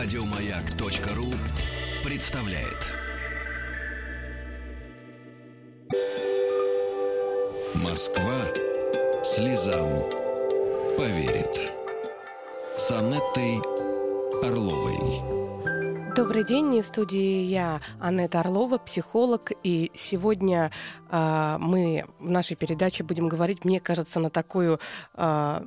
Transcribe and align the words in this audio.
Радиомаяк.ру 0.00 1.26
представляет. 2.08 2.86
Москва 7.74 8.44
слезам 9.24 9.98
поверит. 10.96 11.72
С 12.76 12.92
Орловой. 14.40 16.14
Добрый 16.14 16.44
день, 16.44 16.70
в 16.82 16.86
студии 16.86 17.42
я, 17.42 17.80
Аннета 18.00 18.40
Орлова, 18.40 18.78
психолог, 18.78 19.52
и 19.62 19.90
сегодня 19.94 20.70
мы 21.10 22.04
в 22.18 22.28
нашей 22.28 22.56
передаче 22.56 23.02
будем 23.04 23.28
говорить, 23.28 23.64
мне 23.64 23.80
кажется, 23.80 24.20
на 24.20 24.30
такую... 24.30 24.78
Э, 25.14 25.60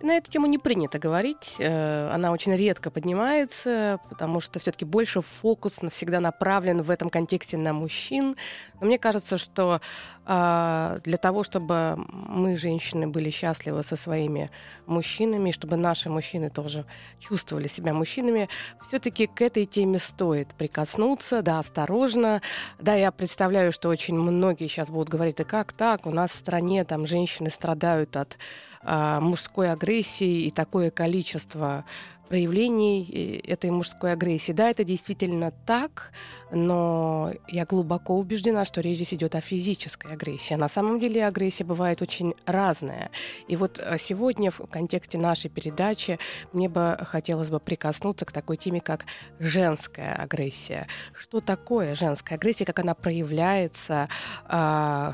на 0.00 0.12
эту 0.12 0.30
тему 0.30 0.46
не 0.46 0.58
принято 0.58 0.98
говорить, 0.98 1.56
э, 1.58 2.10
она 2.12 2.32
очень 2.32 2.54
редко 2.54 2.90
поднимается, 2.90 3.98
потому 4.08 4.40
что 4.40 4.58
все 4.58 4.70
таки 4.70 4.84
больше 4.84 5.20
фокус 5.20 5.82
навсегда 5.82 6.20
направлен 6.20 6.82
в 6.82 6.90
этом 6.90 7.10
контексте 7.10 7.56
на 7.56 7.72
мужчин. 7.72 8.36
Но 8.80 8.86
мне 8.86 8.98
кажется, 8.98 9.38
что 9.38 9.80
э, 10.26 11.00
для 11.04 11.16
того, 11.16 11.42
чтобы 11.42 11.94
мы, 12.08 12.56
женщины, 12.56 13.08
были 13.08 13.30
счастливы 13.30 13.82
со 13.82 13.96
своими 13.96 14.50
мужчинами, 14.86 15.50
чтобы 15.50 15.76
наши 15.76 16.10
мужчины 16.10 16.50
тоже 16.50 16.84
чувствовали 17.18 17.68
себя 17.68 17.92
мужчинами, 17.92 18.48
все 18.86 18.98
таки 18.98 19.26
к 19.26 19.40
этой 19.40 19.66
теме 19.66 19.98
стоит 19.98 20.54
прикоснуться, 20.54 21.42
да, 21.42 21.58
осторожно. 21.58 22.40
Да, 22.78 22.94
я 22.94 23.10
представляю, 23.10 23.72
что 23.72 23.88
очень 23.88 24.14
многие 24.14 24.68
сейчас 24.76 24.90
будут 24.90 25.08
говорить, 25.08 25.36
да 25.36 25.44
как 25.44 25.72
так, 25.72 26.06
у 26.06 26.10
нас 26.10 26.32
в 26.32 26.36
стране 26.36 26.84
там 26.84 27.06
женщины 27.06 27.50
страдают 27.50 28.14
от 28.14 28.36
а, 28.82 29.20
мужской 29.20 29.72
агрессии 29.72 30.42
и 30.42 30.50
такое 30.50 30.90
количество 30.90 31.86
проявлений 32.28 33.40
этой 33.46 33.70
мужской 33.70 34.12
агрессии. 34.12 34.52
Да, 34.52 34.68
это 34.70 34.84
действительно 34.84 35.52
так, 35.64 36.12
но 36.50 37.32
я 37.48 37.64
глубоко 37.64 38.16
убеждена, 38.16 38.64
что 38.64 38.80
речь 38.80 38.96
здесь 38.96 39.14
идет 39.14 39.34
о 39.34 39.40
физической 39.40 40.12
агрессии. 40.12 40.54
А 40.54 40.58
на 40.58 40.68
самом 40.68 40.98
деле 40.98 41.26
агрессия 41.26 41.64
бывает 41.64 42.02
очень 42.02 42.34
разная. 42.44 43.10
И 43.48 43.56
вот 43.56 43.78
а, 43.78 43.98
сегодня 43.98 44.50
в 44.50 44.58
контексте 44.66 45.18
нашей 45.18 45.50
передачи 45.50 46.18
мне 46.52 46.68
бы 46.68 46.98
хотелось 47.02 47.48
бы 47.48 47.60
прикоснуться 47.60 48.24
к 48.24 48.32
такой 48.32 48.56
теме, 48.56 48.80
как 48.80 49.06
женская 49.38 50.14
агрессия. 50.14 50.88
Что 51.12 51.40
такое 51.40 51.94
женская 51.94 52.36
агрессия, 52.36 52.64
как 52.64 52.78
она 52.78 52.94
проявляется, 52.94 54.08
а, 54.44 55.12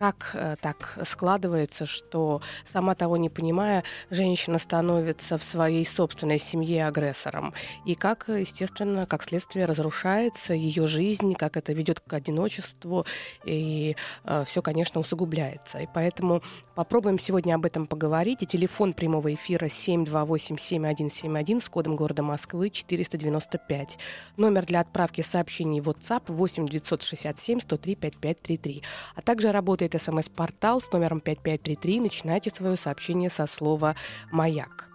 как 0.00 0.30
э, 0.32 0.56
так 0.62 0.98
складывается, 1.04 1.84
что, 1.84 2.40
сама 2.72 2.94
того 2.94 3.18
не 3.18 3.28
понимая, 3.28 3.84
женщина 4.08 4.58
становится 4.58 5.36
в 5.36 5.42
своей 5.42 5.84
собственной 5.84 6.38
семье 6.38 6.86
агрессором? 6.86 7.52
И 7.84 7.94
как, 7.94 8.28
естественно, 8.28 9.04
как 9.04 9.22
следствие 9.22 9.66
разрушается 9.66 10.54
ее 10.54 10.86
жизнь, 10.86 11.34
как 11.34 11.58
это 11.58 11.74
ведет 11.74 12.00
к 12.00 12.10
одиночеству, 12.14 13.04
и 13.44 13.94
э, 14.24 14.44
все, 14.46 14.62
конечно, 14.62 15.00
усугубляется. 15.00 15.80
И 15.80 15.88
поэтому 15.92 16.42
попробуем 16.80 17.18
сегодня 17.18 17.54
об 17.56 17.66
этом 17.66 17.86
поговорить. 17.86 18.42
И 18.42 18.46
телефон 18.46 18.94
прямого 18.94 19.34
эфира 19.34 19.66
728-7171 19.66 21.60
с 21.60 21.68
кодом 21.68 21.94
города 21.94 22.22
Москвы 22.22 22.70
495. 22.70 23.98
Номер 24.38 24.64
для 24.64 24.80
отправки 24.80 25.20
сообщений 25.20 25.82
в 25.82 25.90
WhatsApp 25.90 26.22
8 26.28 26.66
967 26.66 27.60
103 27.60 27.94
5533. 27.96 28.82
А 29.14 29.20
также 29.20 29.52
работает 29.52 29.94
смс-портал 30.00 30.80
с 30.80 30.90
номером 30.90 31.20
5533. 31.20 32.00
Начинайте 32.00 32.48
свое 32.48 32.78
сообщение 32.78 33.28
со 33.28 33.46
слова 33.46 33.94
«Маяк». 34.32 34.88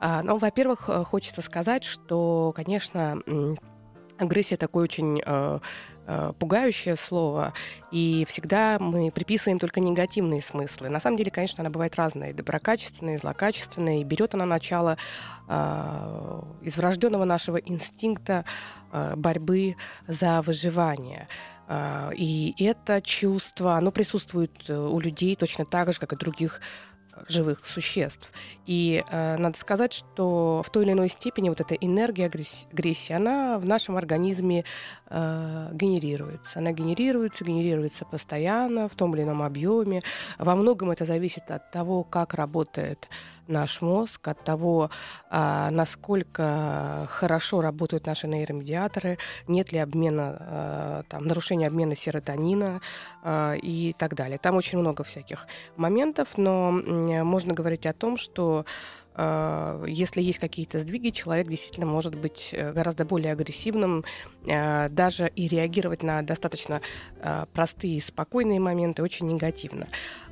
А, 0.00 0.22
ну, 0.22 0.36
во-первых, 0.36 0.90
э, 0.90 1.02
хочется 1.02 1.40
сказать, 1.40 1.84
что, 1.84 2.52
конечно, 2.54 3.22
агрессия 4.18 4.58
такое 4.58 4.84
очень 4.84 5.22
э, 5.24 5.60
пугающее 6.38 6.96
слово, 6.96 7.52
и 7.90 8.26
всегда 8.28 8.78
мы 8.80 9.10
приписываем 9.10 9.58
только 9.58 9.80
негативные 9.80 10.42
смыслы. 10.42 10.88
На 10.88 11.00
самом 11.00 11.16
деле, 11.16 11.30
конечно, 11.30 11.62
она 11.62 11.70
бывает 11.70 11.94
разная, 11.96 12.32
доброкачественная, 12.32 13.14
и 13.14 13.18
злокачественная, 13.18 14.00
и 14.00 14.04
берет 14.04 14.34
она 14.34 14.44
начало 14.46 14.96
э, 15.48 16.42
из 16.62 16.76
врожденного 16.76 17.24
нашего 17.24 17.56
инстинкта 17.56 18.44
э, 18.90 19.14
борьбы 19.16 19.76
за 20.08 20.42
выживание. 20.42 21.28
А, 21.68 22.10
и 22.14 22.54
это 22.62 23.00
чувство, 23.00 23.76
оно 23.76 23.90
присутствует 23.92 24.50
э, 24.68 24.76
у 24.76 24.98
людей 25.00 25.36
точно 25.36 25.64
так 25.64 25.92
же, 25.92 25.98
как 25.98 26.12
и 26.12 26.16
других 26.16 26.60
живых 27.28 27.66
существ. 27.66 28.32
И 28.66 29.04
э, 29.08 29.36
надо 29.36 29.58
сказать, 29.58 29.92
что 29.92 30.62
в 30.64 30.70
той 30.70 30.84
или 30.84 30.92
иной 30.92 31.08
степени 31.08 31.48
вот 31.48 31.60
эта 31.60 31.74
энергия 31.74 32.26
агрессии, 32.26 33.12
она 33.12 33.58
в 33.58 33.66
нашем 33.66 33.96
организме 33.96 34.64
э, 35.08 35.68
генерируется. 35.72 36.58
Она 36.58 36.72
генерируется, 36.72 37.44
генерируется 37.44 38.04
постоянно, 38.04 38.88
в 38.88 38.94
том 38.94 39.14
или 39.14 39.22
ином 39.22 39.42
объеме. 39.42 40.02
Во 40.38 40.54
многом 40.54 40.90
это 40.90 41.04
зависит 41.04 41.50
от 41.50 41.70
того, 41.70 42.04
как 42.04 42.34
работает 42.34 43.08
наш 43.48 43.80
мозг, 43.80 44.28
от 44.28 44.44
того, 44.44 44.90
а, 45.30 45.70
насколько 45.70 47.06
хорошо 47.10 47.60
работают 47.60 48.06
наши 48.06 48.26
нейромедиаторы, 48.28 49.18
нет 49.48 49.72
ли 49.72 49.78
обмена, 49.78 50.36
а, 50.38 51.02
там, 51.08 51.26
нарушения 51.26 51.66
обмена 51.66 51.96
серотонина 51.96 52.80
а, 53.22 53.54
и 53.54 53.94
так 53.98 54.14
далее. 54.14 54.38
Там 54.38 54.56
очень 54.56 54.78
много 54.78 55.04
всяких 55.04 55.46
моментов, 55.76 56.36
но 56.36 56.70
можно 56.72 57.54
говорить 57.54 57.86
о 57.86 57.92
том, 57.92 58.16
что 58.16 58.64
если 59.86 60.22
есть 60.22 60.38
какие-то 60.38 60.80
сдвиги, 60.80 61.10
человек 61.10 61.46
действительно 61.46 61.84
может 61.84 62.14
быть 62.14 62.48
э, 62.52 62.72
гораздо 62.72 63.04
более 63.04 63.32
агрессивным, 63.32 64.06
даже 64.42 65.28
и 65.28 65.48
реагировать 65.48 66.02
на 66.02 66.22
достаточно 66.22 66.80
простые 67.52 67.98
и 67.98 68.00
спокойные 68.00 68.58
моменты 68.58 69.02
очень 69.02 69.26
негативно. 69.26 69.86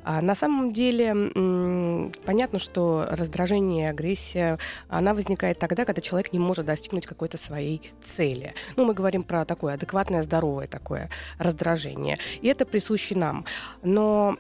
А 0.05 0.21
на 0.23 0.35
самом 0.35 0.73
деле 0.73 2.11
понятно, 2.25 2.59
что 2.59 3.07
раздражение 3.11 3.91
агрессия, 3.91 4.59
она 4.89 5.15
возникает 5.15 5.59
тогда, 5.59 5.85
когда 5.85 6.01
человек 6.01 6.33
не 6.33 6.39
может 6.39 6.67
достигнуть 6.67 7.07
какой-то 7.07 7.39
своей 7.39 7.93
цели. 8.17 8.55
Ну, 8.77 8.85
мы 8.85 8.95
говорим 8.95 9.23
про 9.23 9.45
такое 9.45 9.75
адекватное, 9.75 10.23
здоровое 10.23 10.67
такое 10.67 11.11
раздражение. 11.39 12.19
И 12.41 12.49
это 12.49 12.65
присуще 12.65 13.15
нам. 13.17 13.45
Но 13.83 14.37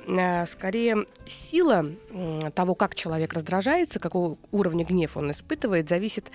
скорее 0.50 1.06
сила 1.28 1.87
того, 2.54 2.75
как 2.75 2.94
человек 2.94 3.32
раздражается, 3.32 3.98
какого 3.98 4.38
уровня 4.53 4.84
гнев 4.84 5.16
он 5.16 5.31
испытывает, 5.31 5.88
зависит 5.88 6.31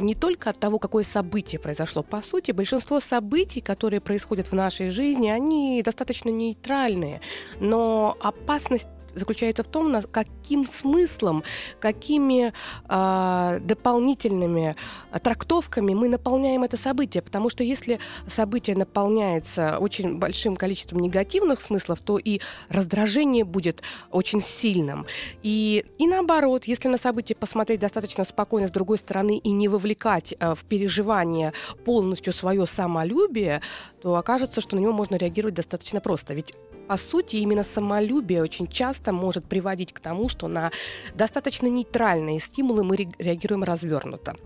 не 0.00 0.14
только 0.14 0.50
от 0.50 0.58
того, 0.58 0.78
какое 0.78 1.04
событие 1.04 1.60
произошло. 1.60 2.02
По 2.02 2.20
сути, 2.20 2.50
большинство 2.50 2.98
событий, 2.98 3.60
которые 3.60 4.00
происходят 4.00 4.48
в 4.48 4.52
нашей 4.52 4.90
жизни, 4.90 5.28
они 5.28 5.80
достаточно 5.84 6.30
нейтральные, 6.30 7.20
но 7.60 8.16
опасность 8.20 8.88
заключается 9.14 9.62
в 9.62 9.68
том, 9.68 10.02
каким 10.10 10.66
смыслом, 10.66 11.42
какими 11.80 12.52
э, 12.88 13.60
дополнительными 13.60 14.76
трактовками 15.22 15.94
мы 15.94 16.08
наполняем 16.08 16.62
это 16.64 16.76
событие. 16.76 17.22
Потому 17.22 17.50
что 17.50 17.64
если 17.64 17.98
событие 18.26 18.76
наполняется 18.76 19.78
очень 19.78 20.18
большим 20.18 20.56
количеством 20.56 21.00
негативных 21.00 21.60
смыслов, 21.60 22.00
то 22.00 22.18
и 22.18 22.40
раздражение 22.68 23.44
будет 23.44 23.82
очень 24.10 24.40
сильным. 24.40 25.06
И, 25.42 25.84
и 25.98 26.06
наоборот, 26.06 26.64
если 26.64 26.88
на 26.88 26.98
событие 26.98 27.36
посмотреть 27.36 27.80
достаточно 27.80 28.24
спокойно 28.24 28.68
с 28.68 28.70
другой 28.70 28.98
стороны 28.98 29.38
и 29.38 29.50
не 29.50 29.68
вовлекать 29.68 30.34
э, 30.38 30.54
в 30.54 30.64
переживание 30.64 31.52
полностью 31.84 32.32
свое 32.32 32.66
самолюбие, 32.66 33.60
то 34.02 34.16
окажется, 34.16 34.60
что 34.60 34.76
на 34.76 34.80
него 34.80 34.92
можно 34.92 35.16
реагировать 35.16 35.54
достаточно 35.54 36.00
просто. 36.00 36.34
Ведь 36.34 36.54
по 36.88 36.96
сути, 36.96 37.36
именно 37.36 37.62
самолюбие 37.62 38.42
очень 38.42 38.66
часто 38.66 39.12
может 39.12 39.44
приводить 39.44 39.92
к 39.92 40.00
тому, 40.00 40.28
что 40.28 40.48
на 40.48 40.72
достаточно 41.14 41.66
нейтральные 41.66 42.40
стимулы 42.40 42.82
мы 42.82 42.96
реагируем 43.18 43.62
развернуто. 43.62 44.36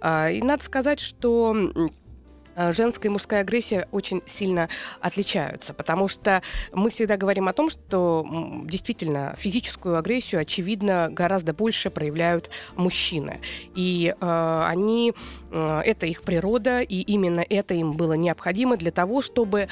А, 0.00 0.30
и 0.30 0.40
надо 0.40 0.64
сказать, 0.64 0.98
что 0.98 1.54
а, 2.56 2.72
женская 2.72 3.08
и 3.08 3.12
мужская 3.12 3.40
агрессия 3.40 3.88
очень 3.90 4.22
сильно 4.26 4.68
отличаются, 5.00 5.72
потому 5.72 6.08
что 6.08 6.42
мы 6.72 6.90
всегда 6.90 7.16
говорим 7.16 7.48
о 7.48 7.52
том, 7.52 7.70
что 7.70 8.26
действительно 8.64 9.34
физическую 9.38 9.96
агрессию, 9.98 10.40
очевидно, 10.40 11.08
гораздо 11.10 11.54
больше 11.54 11.90
проявляют 11.90 12.50
мужчины. 12.76 13.40
И 13.74 14.14
э, 14.18 14.64
они, 14.66 15.14
э, 15.50 15.80
это 15.84 16.06
их 16.06 16.22
природа, 16.22 16.80
и 16.80 17.00
именно 17.00 17.44
это 17.48 17.74
им 17.74 17.92
было 17.92 18.14
необходимо 18.14 18.76
для 18.76 18.90
того, 18.90 19.22
чтобы 19.22 19.68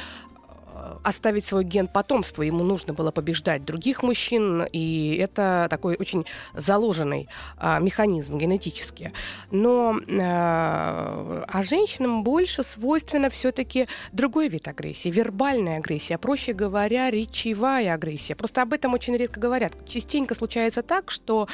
оставить 1.03 1.45
свой 1.45 1.65
ген 1.65 1.87
потомства. 1.87 2.43
Ему 2.43 2.65
нужно 2.65 2.93
было 2.93 3.11
побеждать 3.11 3.65
других 3.65 4.03
мужчин, 4.03 4.65
и 4.73 5.17
это 5.17 5.67
такой 5.71 5.97
очень 5.99 6.27
заложенный 6.55 7.29
а, 7.57 7.79
механизм 7.79 8.39
генетически. 8.39 9.13
Но 9.51 9.99
а, 10.21 11.45
а 11.49 11.63
женщинам 11.63 12.23
больше 12.23 12.63
свойственно 12.63 13.31
все-таки 13.31 13.89
другой 14.13 14.49
вид 14.49 14.69
агрессии, 14.69 15.09
вербальная 15.09 15.79
агрессия, 15.79 16.17
а 16.17 16.19
проще 16.19 16.53
говоря, 16.53 17.11
речевая 17.11 17.95
агрессия. 17.95 18.35
Просто 18.35 18.63
об 18.63 18.73
этом 18.73 18.95
очень 18.95 19.17
редко 19.17 19.41
говорят. 19.41 19.73
Частенько 19.89 20.35
случается 20.35 20.83
так, 20.83 21.11
что 21.11 21.49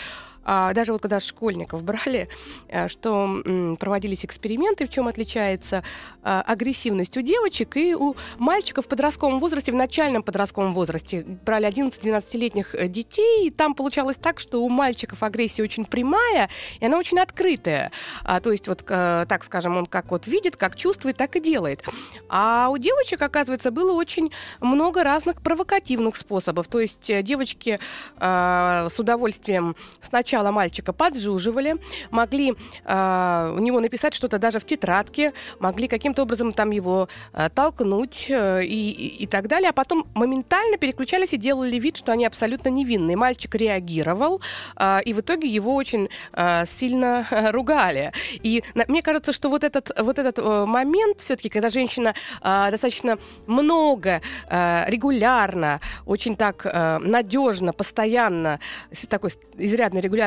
даже 0.44 0.92
вот 0.92 1.02
когда 1.02 1.20
школьников 1.20 1.82
брали, 1.82 2.28
а, 2.68 2.88
что 2.88 3.42
проводились 3.78 4.24
эксперименты, 4.24 4.86
в 4.86 4.90
чем 4.90 5.08
отличается 5.08 5.82
а, 6.22 6.42
агрессивность 6.42 7.16
у 7.16 7.20
девочек 7.20 7.76
и 7.76 7.94
у 7.94 8.14
мальчиков 8.38 8.86
в 8.86 8.88
подростковом 8.88 9.40
возрасте, 9.40 9.72
в 9.72 9.74
начальном 9.74 10.22
подростковом 10.22 10.74
возрасте. 10.74 11.24
Брали 11.44 11.68
11-12-летних 11.68 12.74
э, 12.74 12.88
детей, 12.88 13.46
и 13.46 13.50
там 13.50 13.74
получалось 13.74 14.16
так, 14.16 14.40
что 14.40 14.62
у 14.62 14.68
мальчиков 14.68 15.22
агрессия 15.22 15.62
очень 15.62 15.84
прямая, 15.84 16.48
и 16.80 16.86
она 16.86 16.98
очень 16.98 17.18
открытая. 17.18 17.90
А, 18.22 18.40
то 18.40 18.52
есть 18.52 18.68
вот, 18.68 18.84
а, 18.88 19.26
так 19.26 19.44
скажем, 19.44 19.76
он 19.76 19.86
как 19.86 20.10
вот 20.10 20.26
видит, 20.26 20.56
как 20.56 20.76
чувствует, 20.76 21.16
так 21.16 21.36
и 21.36 21.40
делает. 21.40 21.82
А 22.28 22.68
у 22.70 22.78
девочек, 22.78 23.22
оказывается, 23.22 23.70
было 23.70 23.92
очень 23.92 24.30
много 24.60 25.04
разных 25.04 25.42
провокативных 25.42 26.16
способов. 26.16 26.68
То 26.68 26.80
есть 26.80 27.10
э, 27.10 27.22
девочки 27.22 27.78
э, 28.18 28.88
с 28.90 28.98
удовольствием 28.98 29.76
сначала 30.02 30.33
мальчика 30.42 30.92
поджуживали, 30.92 31.76
могли 32.10 32.54
э, 32.84 33.54
у 33.56 33.58
него 33.58 33.80
написать 33.80 34.14
что-то 34.14 34.38
даже 34.38 34.58
в 34.58 34.64
тетрадке, 34.64 35.32
могли 35.58 35.88
каким-то 35.88 36.22
образом 36.22 36.52
там 36.52 36.70
его 36.70 37.08
э, 37.32 37.48
толкнуть 37.54 38.26
э, 38.28 38.64
и, 38.64 38.90
и, 39.22 39.26
так 39.26 39.48
далее, 39.48 39.70
а 39.70 39.72
потом 39.72 40.06
моментально 40.14 40.76
переключались 40.76 41.32
и 41.32 41.36
делали 41.36 41.78
вид, 41.78 41.96
что 41.96 42.12
они 42.12 42.26
абсолютно 42.26 42.68
невинные. 42.68 43.16
Мальчик 43.16 43.54
реагировал, 43.54 44.40
э, 44.76 45.00
и 45.04 45.12
в 45.12 45.20
итоге 45.20 45.48
его 45.48 45.74
очень 45.74 46.08
э, 46.32 46.64
сильно 46.66 47.26
э, 47.30 47.50
ругали. 47.52 48.12
И 48.42 48.62
на, 48.74 48.84
мне 48.88 49.02
кажется, 49.02 49.32
что 49.32 49.48
вот 49.48 49.64
этот, 49.64 49.90
вот 49.98 50.18
этот 50.18 50.38
э, 50.38 50.64
момент 50.66 51.20
все-таки, 51.20 51.48
когда 51.48 51.68
женщина 51.68 52.14
э, 52.42 52.68
достаточно 52.70 53.18
много, 53.46 54.20
э, 54.48 54.84
регулярно, 54.88 55.80
очень 56.06 56.36
так 56.36 56.66
э, 56.66 56.98
надежно, 56.98 57.72
постоянно, 57.72 58.60
такой 59.08 59.30
изрядной 59.56 60.00
регулярностью 60.00 60.23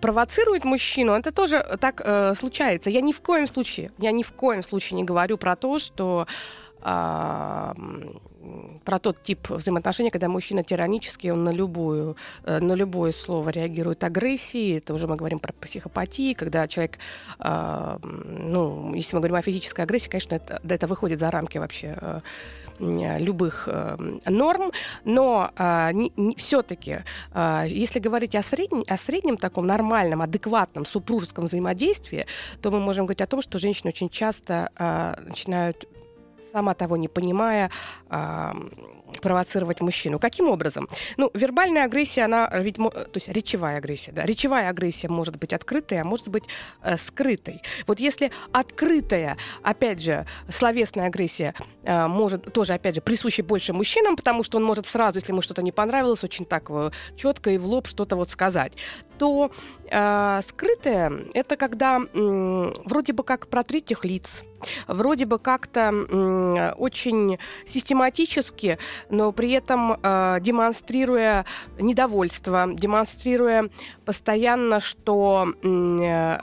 провоцирует 0.00 0.64
мужчину, 0.64 1.12
это 1.12 1.32
тоже 1.32 1.64
так 1.80 2.00
э, 2.04 2.34
случается. 2.34 2.90
Я 2.90 3.00
ни 3.00 3.12
в 3.12 3.20
коем 3.20 3.46
случае, 3.46 3.90
я 3.98 4.12
ни 4.12 4.22
в 4.22 4.32
коем 4.32 4.62
случае 4.62 4.96
не 4.96 5.04
говорю 5.04 5.38
про 5.38 5.56
то, 5.56 5.78
что 5.78 6.26
э, 6.82 7.74
про 8.84 8.98
тот 8.98 9.22
тип 9.22 9.50
взаимоотношений, 9.50 10.10
когда 10.10 10.28
мужчина 10.28 10.62
тиранический, 10.62 11.30
он 11.30 11.44
на 11.44 11.50
любую, 11.50 12.16
э, 12.44 12.60
на 12.60 12.74
любое 12.74 13.12
слово 13.12 13.50
реагирует 13.50 14.04
агрессией. 14.04 14.78
Это 14.78 14.94
уже 14.94 15.06
мы 15.06 15.16
говорим 15.16 15.38
про 15.38 15.52
психопатии, 15.52 16.34
когда 16.34 16.68
человек, 16.68 16.98
э, 17.38 17.98
ну, 18.02 18.94
если 18.94 19.16
мы 19.16 19.20
говорим 19.20 19.36
о 19.36 19.42
физической 19.42 19.82
агрессии, 19.82 20.08
конечно, 20.08 20.36
это, 20.36 20.60
это 20.68 20.86
выходит 20.86 21.20
за 21.20 21.30
рамки 21.30 21.58
вообще 21.58 21.94
э, 22.00 22.20
любых 22.78 23.68
норм, 24.26 24.72
но 25.04 25.50
все-таки, 26.36 26.98
если 27.66 27.98
говорить 27.98 28.34
о, 28.34 28.42
среднем, 28.42 28.84
о 28.86 28.96
среднем 28.96 29.36
таком 29.36 29.66
нормальном, 29.66 30.22
адекватном 30.22 30.84
супружеском 30.84 31.44
взаимодействии, 31.44 32.26
то 32.60 32.70
мы 32.70 32.80
можем 32.80 33.06
говорить 33.06 33.22
о 33.22 33.26
том, 33.26 33.42
что 33.42 33.58
женщины 33.58 33.88
очень 33.88 34.08
часто 34.08 34.70
начинают 35.26 35.86
сама 36.56 36.72
того 36.72 36.96
не 36.96 37.08
понимая, 37.08 37.70
э, 38.08 38.52
провоцировать 39.22 39.80
мужчину. 39.80 40.18
Каким 40.18 40.48
образом? 40.48 40.88
Ну, 41.16 41.30
вербальная 41.34 41.84
агрессия, 41.84 42.24
она 42.24 42.48
ведь, 42.52 42.76
то 42.76 43.10
есть 43.14 43.28
речевая 43.28 43.78
агрессия, 43.78 44.12
да, 44.12 44.24
речевая 44.24 44.68
агрессия 44.68 45.08
может 45.08 45.36
быть 45.38 45.52
открытой, 45.52 46.00
а 46.00 46.04
может 46.04 46.28
быть 46.28 46.44
э, 46.82 46.96
скрытой. 46.96 47.62
Вот 47.86 48.00
если 48.00 48.30
открытая, 48.52 49.36
опять 49.62 50.02
же, 50.02 50.26
словесная 50.48 51.06
агрессия 51.06 51.54
э, 51.82 52.06
может 52.06 52.52
тоже, 52.52 52.74
опять 52.74 52.94
же, 52.94 53.00
присуща 53.00 53.42
больше 53.42 53.72
мужчинам, 53.72 54.16
потому 54.16 54.42
что 54.42 54.58
он 54.58 54.64
может 54.64 54.86
сразу, 54.86 55.18
если 55.18 55.32
ему 55.32 55.42
что-то 55.42 55.62
не 55.62 55.72
понравилось, 55.72 56.24
очень 56.24 56.44
так 56.44 56.66
э, 56.70 56.90
четко 57.16 57.50
и 57.50 57.58
в 57.58 57.66
лоб 57.66 57.86
что-то 57.86 58.16
вот 58.16 58.30
сказать, 58.30 58.72
то 59.18 59.50
э, 59.90 60.40
скрытая 60.46 61.12
это 61.34 61.56
когда 61.56 62.00
э, 62.00 62.72
вроде 62.84 63.12
бы 63.12 63.24
как 63.24 63.48
про 63.48 63.62
третьих 63.64 64.04
лиц, 64.04 64.44
вроде 64.86 65.26
бы 65.26 65.38
как-то 65.38 65.92
э, 65.92 66.72
очень 66.72 67.36
систематически, 67.66 68.78
но 69.10 69.32
при 69.32 69.52
этом 69.52 69.98
э, 70.02 70.38
демонстрируя 70.40 71.44
недовольство, 71.78 72.66
демонстрируя 72.72 73.68
постоянно, 74.04 74.80
что 74.80 75.52
э, 75.62 76.38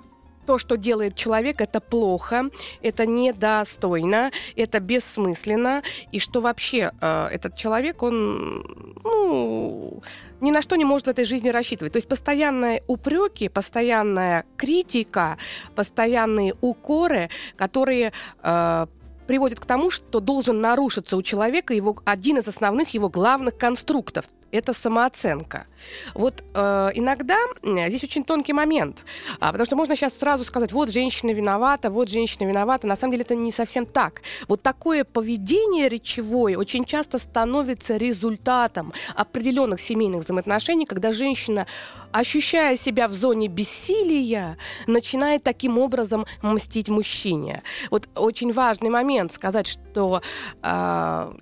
то, 0.46 0.58
что 0.58 0.78
делает 0.78 1.16
человек, 1.16 1.62
это 1.62 1.80
плохо, 1.80 2.50
это 2.82 3.06
недостойно, 3.06 4.32
это 4.56 4.80
бессмысленно, 4.80 5.84
и 6.12 6.20
что 6.20 6.42
вообще 6.42 6.92
э, 7.00 7.28
этот 7.32 7.56
человек, 7.56 8.04
он 8.04 8.66
ну, 9.04 10.02
ни 10.42 10.52
на 10.52 10.62
что 10.62 10.76
не 10.76 10.86
может 10.86 11.08
в 11.08 11.10
этой 11.10 11.26
жизни 11.26 11.50
рассчитывать. 11.50 11.94
То 11.94 11.98
есть 11.98 12.08
постоянные 12.08 12.84
упреки, 12.88 13.50
постоянная 13.50 14.46
критика, 14.58 15.38
постоянные 15.76 16.54
укоры, 16.62 17.30
которые 17.56 18.12
э, 18.42 18.86
приводит 19.28 19.60
к 19.60 19.66
тому, 19.66 19.90
что 19.90 20.20
должен 20.20 20.62
нарушиться 20.62 21.18
у 21.18 21.22
человека 21.22 21.74
его, 21.74 21.98
один 22.06 22.38
из 22.38 22.48
основных 22.48 22.90
его 22.94 23.10
главных 23.10 23.58
конструктов 23.58 24.26
это 24.54 24.74
самооценка. 24.74 25.66
Вот 26.14 26.44
э, 26.54 26.92
иногда 26.94 27.38
здесь 27.64 28.04
очень 28.04 28.24
тонкий 28.24 28.54
момент, 28.54 29.04
а, 29.40 29.48
потому 29.48 29.66
что 29.66 29.76
можно 29.76 29.96
сейчас 29.96 30.18
сразу 30.18 30.44
сказать, 30.44 30.72
вот 30.72 30.92
женщина 30.92 31.32
виновата, 31.32 31.90
вот 31.90 32.10
женщина 32.10 32.48
виновата. 32.48 32.88
На 32.88 32.96
самом 32.96 33.12
деле 33.12 33.24
это 33.24 33.36
не 33.36 33.52
совсем 33.52 33.86
так. 33.86 34.22
Вот 34.48 34.62
такое 34.62 35.04
поведение 35.04 35.90
речевое 35.90 36.58
очень 36.58 36.86
часто 36.86 37.18
становится 37.18 37.98
результатом 37.98 38.94
определенных 39.16 39.82
семейных 39.82 40.24
взаимоотношений, 40.24 40.86
когда 40.86 41.12
женщина, 41.12 41.66
ощущая 42.12 42.78
себя 42.78 43.08
в 43.08 43.14
зоне 43.14 43.48
бессилия, 43.48 44.58
начинает 44.88 45.44
таким 45.44 45.78
образом 45.80 46.26
мстить 46.42 46.90
мужчине. 46.90 47.64
Вот 47.90 48.08
очень 48.16 48.54
важный 48.54 48.90
момент 48.90 49.34
сказать, 49.34 49.68
что 49.68 50.22
э, 50.62 51.34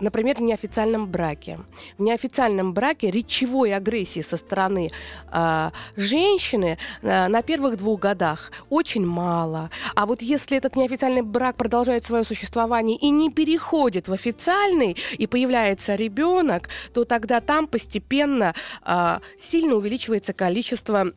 например, 0.00 0.36
в 0.36 0.42
неофициальном 0.42 1.06
браке. 1.06 1.58
В 1.98 2.02
неофициальном 2.02 2.72
браке 2.72 3.10
речевой 3.10 3.74
агрессии 3.74 4.22
со 4.22 4.36
стороны 4.36 4.90
э, 5.32 5.70
женщины 5.96 6.78
э, 7.02 7.28
на 7.28 7.42
первых 7.42 7.76
двух 7.76 8.00
годах 8.00 8.52
очень 8.70 9.06
мало. 9.06 9.70
А 9.94 10.06
вот 10.06 10.22
если 10.22 10.56
этот 10.56 10.76
неофициальный 10.76 11.22
брак 11.22 11.56
продолжает 11.56 12.04
свое 12.04 12.24
существование 12.24 12.96
и 12.96 13.10
не 13.10 13.30
переходит 13.30 14.08
в 14.08 14.12
официальный, 14.12 14.96
и 15.18 15.26
появляется 15.26 15.94
ребенок, 15.94 16.68
то 16.92 17.04
тогда 17.04 17.40
там 17.40 17.66
постепенно 17.66 18.54
э, 18.84 19.18
сильно 19.38 19.74
увеличивается 19.74 20.32
количество 20.32 21.12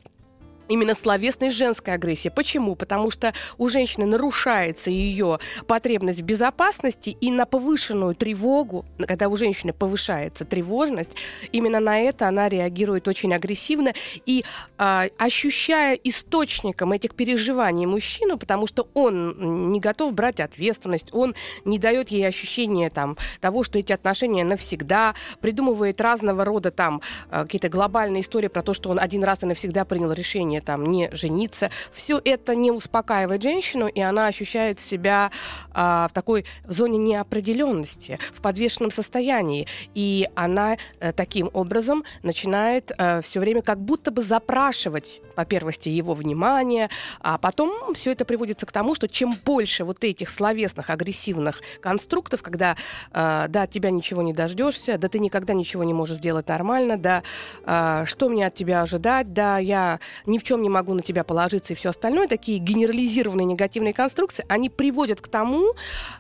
именно 0.70 0.94
словесной 0.94 1.50
женской 1.50 1.96
агрессии. 1.96 2.30
Почему? 2.30 2.76
Потому 2.76 3.12
что 3.12 3.34
у 3.58 3.68
женщины 3.68 4.06
нарушается 4.06 4.90
ее 4.90 5.40
потребность 5.68 6.22
в 6.22 6.24
безопасности 6.24 7.10
и 7.10 7.32
на 7.32 7.46
повышенную 7.46 8.16
тревогу, 8.16 8.86
когда 9.00 9.28
у 9.28 9.36
женщины 9.36 9.74
повышается 9.74 10.46
тревожность, 10.46 11.10
именно 11.52 11.80
на 11.80 12.00
это 12.00 12.28
она 12.28 12.48
реагирует 12.48 13.08
очень 13.08 13.34
агрессивно 13.34 13.94
и 14.26 14.46
а, 14.78 15.08
ощущая 15.18 15.96
источником 15.96 16.92
этих 16.94 17.16
переживаний 17.16 17.86
мужчину, 17.86 18.38
потому 18.38 18.68
что 18.68 18.88
он 18.94 19.72
не 19.72 19.80
готов 19.80 20.14
брать 20.14 20.40
ответственность, 20.40 21.10
он 21.12 21.36
не 21.66 21.80
дает 21.80 22.10
ей 22.10 22.28
ощущения 22.28 22.90
там, 22.90 23.18
того, 23.42 23.64
что 23.64 23.80
эти 23.80 23.92
отношения 23.92 24.44
навсегда, 24.44 25.16
придумывает 25.42 26.00
разного 26.00 26.46
рода 26.46 26.70
там 26.70 27.02
а, 27.32 27.44
какие-то 27.44 27.70
глобальные 27.70 28.22
истории 28.22 28.48
про 28.48 28.62
то, 28.62 28.74
что 28.74 28.90
он 28.90 29.00
один 29.00 29.24
раз 29.24 29.42
и 29.42 29.48
навсегда 29.48 29.84
принял 29.86 30.12
решение 30.12 30.59
решение 30.60 30.62
там 30.62 30.86
не 30.86 31.10
жениться. 31.12 31.70
Все 31.94 32.22
это 32.24 32.56
не 32.56 32.72
успокаивает 32.72 33.42
женщину, 33.42 33.88
и 33.88 34.02
она 34.02 34.28
ощущает 34.28 34.80
себя 34.80 35.32
а, 35.72 36.08
в 36.08 36.14
такой 36.14 36.46
зоне 36.68 36.98
неопределенности, 36.98 38.20
в 38.34 38.42
подвешенном 38.42 38.92
состоянии. 38.92 39.68
И 39.96 40.28
она 40.36 40.78
а, 41.00 41.12
таким 41.12 41.50
образом 41.54 42.04
начинает 42.24 42.92
а, 42.98 43.22
все 43.22 43.40
время 43.40 43.62
как 43.62 43.80
будто 43.80 44.12
бы 44.12 44.22
запрашивать, 44.22 45.22
по 45.36 45.46
первости, 45.46 45.90
его 45.90 46.14
внимание, 46.14 46.90
а 47.22 47.38
потом 47.38 47.94
все 47.94 48.12
это 48.12 48.26
приводится 48.26 48.66
к 48.66 48.72
тому, 48.72 48.96
что 48.96 49.08
чем 49.08 49.34
больше 49.46 49.86
вот 49.86 50.04
этих 50.04 50.30
словесных 50.30 50.90
агрессивных 50.90 51.62
конструктов, 51.82 52.42
когда 52.42 52.76
а, 53.12 53.48
да, 53.48 53.64
от 53.64 53.72
тебя 53.72 53.90
ничего 53.92 54.22
не 54.22 54.34
дождешься, 54.34 54.98
да 54.98 55.08
ты 55.08 55.20
никогда 55.20 55.54
ничего 55.54 55.84
не 55.84 55.94
можешь 55.94 56.18
сделать 56.18 56.48
нормально, 56.48 56.98
да, 56.98 57.24
а, 57.64 58.06
что 58.06 58.30
мне 58.30 58.48
от 58.48 58.56
тебя 58.56 58.82
ожидать, 58.82 59.34
да, 59.34 59.60
я 59.60 60.00
ни 60.26 60.38
в 60.38 60.44
чем 60.50 60.64
не 60.64 60.70
могу 60.70 60.96
на 60.96 61.04
тебя 61.04 61.24
положиться 61.24 61.74
и 61.74 61.76
все 61.76 61.90
остальное, 61.90 62.28
такие 62.28 62.58
генерализированные 62.58 63.46
негативные 63.46 63.94
конструкции, 63.94 64.44
они 64.50 64.68
приводят 64.68 65.22
к 65.22 65.28
тому, 65.28 65.76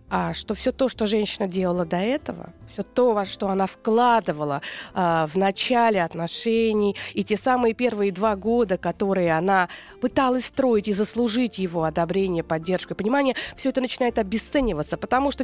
а, 0.08 0.36
что 0.36 0.54
все 0.54 0.72
то, 0.72 0.88
что 0.88 1.08
женщина 1.08 1.48
делала 1.48 1.84
до 1.84 1.98
этого, 1.98 2.54
все 2.72 2.84
то, 2.84 3.14
во 3.14 3.26
что 3.26 3.50
она 3.50 3.66
вкладывала 3.66 4.62
а, 4.94 5.26
в 5.26 5.36
начале 5.36 6.04
отношений, 6.04 6.96
и 7.16 7.24
те 7.24 7.38
самые 7.38 7.74
первые 7.74 8.12
два 8.12 8.36
года, 8.36 8.78
которые 8.78 9.36
она 9.36 9.68
пыталась 10.00 10.46
строить 10.46 10.88
и 10.88 10.94
заслужить 10.94 11.58
его 11.58 11.84
одобрение, 11.84 12.44
поддержку 12.44 12.94
и 12.94 12.98
понимание, 12.98 13.34
все 13.56 13.70
это 13.70 13.82
начинает 13.82 14.20
обесцениваться, 14.20 14.96
потому 14.96 15.32
что 15.32 15.44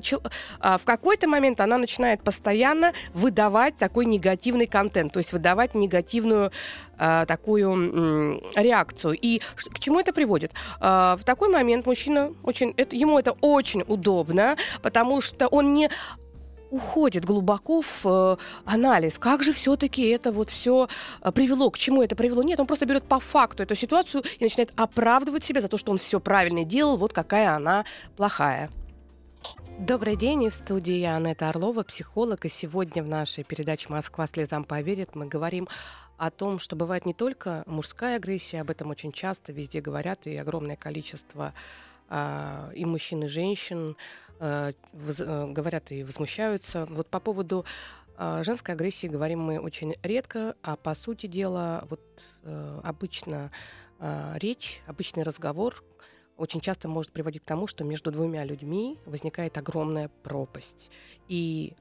а, 0.60 0.78
в 0.78 0.84
какой-то 0.84 1.28
момент 1.28 1.60
она 1.60 1.80
начинает 1.80 2.22
постоянно 2.22 2.94
выдавать 3.16 3.78
такой 3.78 4.06
негативный 4.06 4.68
контент, 4.68 5.14
то 5.14 5.18
есть 5.18 5.34
выдавать 5.34 5.74
негативную 5.74 6.52
а, 6.98 7.26
такую 7.26 8.42
реакцию. 8.56 9.18
И 9.22 9.42
к 9.56 9.80
чему 9.80 10.00
это 10.00 10.14
приводит? 10.14 10.52
А, 10.80 11.18
в 11.18 11.24
такой 11.24 11.50
момент 11.50 11.86
мужчина 11.86 12.34
очень, 12.44 12.74
это, 12.78 12.96
ему 12.96 13.20
это 13.20 13.34
очень 13.42 13.84
удобно, 13.88 14.58
потому 14.82 15.22
что 15.22 15.48
он 15.48 15.74
не 15.74 15.90
уходит 16.72 17.26
глубоко 17.26 17.82
в 17.82 18.06
э, 18.06 18.38
анализ, 18.66 19.18
как 19.18 19.44
же 19.44 19.54
все-таки 19.54 20.08
это 20.10 20.32
вот 20.32 20.50
все 20.50 20.90
э, 21.22 21.32
привело, 21.32 21.70
к 21.70 21.78
чему 21.78 22.02
это 22.02 22.16
привело. 22.16 22.44
Нет, 22.44 22.60
он 22.60 22.68
просто 22.68 22.86
берет 22.86 23.04
по 23.04 23.20
факту 23.20 23.64
эту 23.64 23.76
ситуацию 23.76 24.24
и 24.40 24.44
начинает 24.44 24.72
оправдывать 24.76 25.44
себя 25.44 25.62
за 25.62 25.68
то, 25.68 25.78
что 25.78 25.92
он 25.92 26.00
все 26.00 26.20
правильно 26.20 26.66
делал, 26.66 26.98
вот 26.98 27.14
какая 27.14 27.56
она 27.56 27.86
плохая. 28.18 28.70
Добрый 29.80 30.16
день, 30.16 30.44
и 30.44 30.50
в 30.50 30.54
студии 30.54 30.94
я 30.94 31.18
Анетта 31.18 31.50
Орлова, 31.50 31.84
психолог, 31.84 32.46
и 32.46 32.50
сегодня 32.50 33.04
в 33.04 33.08
нашей 33.08 33.44
передаче 33.44 33.90
«Москва 33.90 34.26
слезам 34.26 34.64
поверит» 34.64 35.16
мы 35.16 35.28
говорим 35.28 35.68
о 36.18 36.32
том, 36.32 36.60
что 36.60 36.78
бывает 36.78 37.06
не 37.06 37.14
только 37.14 37.62
мужская 37.68 38.16
агрессия, 38.16 38.62
об 38.62 38.70
этом 38.70 38.90
очень 38.90 39.12
часто 39.12 39.52
везде 39.52 39.82
говорят, 39.82 40.28
и 40.28 40.36
огромное 40.38 40.78
количество 40.78 41.54
э, 42.10 42.72
и 42.74 42.86
мужчин, 42.86 43.26
и 43.26 43.28
женщин 43.28 43.98
э, 44.40 44.72
воз, 44.94 45.20
э, 45.20 45.48
говорят 45.52 45.92
и 45.92 46.06
возмущаются. 46.06 46.86
Вот 46.86 47.10
по 47.10 47.20
поводу 47.20 47.66
э, 48.18 48.44
женской 48.46 48.76
агрессии 48.76 49.08
говорим 49.08 49.42
мы 49.42 49.60
очень 49.60 49.96
редко, 50.04 50.56
а 50.64 50.78
по 50.78 50.96
сути 50.96 51.28
дела 51.28 51.86
вот 51.90 52.02
э, 52.44 52.80
обычно 52.82 53.52
э, 54.00 54.38
речь, 54.38 54.82
обычный 54.88 55.24
разговор 55.24 55.84
очень 56.38 56.62
часто 56.62 56.88
может 56.88 57.12
приводить 57.12 57.42
к 57.42 57.46
тому, 57.46 57.68
что 57.68 57.84
между 57.84 58.12
двумя 58.12 58.44
людьми 58.44 58.98
возникает 59.06 59.58
огромная 59.58 60.10
пропасть. 60.24 60.90
И 61.28 61.74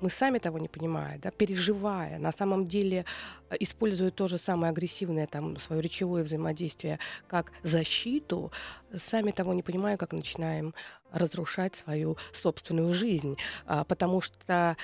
мы 0.00 0.10
сами 0.10 0.38
того 0.38 0.58
не 0.58 0.68
понимая, 0.68 1.18
да, 1.18 1.30
переживая, 1.30 2.18
на 2.18 2.32
самом 2.32 2.68
деле 2.68 3.06
э, 3.48 3.56
используя 3.60 4.10
то 4.10 4.28
же 4.28 4.36
самое 4.36 4.70
агрессивное 4.70 5.26
там 5.26 5.58
свое 5.58 5.80
речевое 5.80 6.22
взаимодействие 6.22 6.98
как 7.26 7.52
защиту, 7.62 8.52
сами 8.94 9.30
того 9.30 9.54
не 9.54 9.62
понимая, 9.62 9.96
как 9.96 10.12
начинаем 10.12 10.74
разрушать 11.10 11.76
свою 11.76 12.18
собственную 12.32 12.92
жизнь, 12.92 13.38
а, 13.64 13.84
потому 13.84 14.20
что 14.20 14.76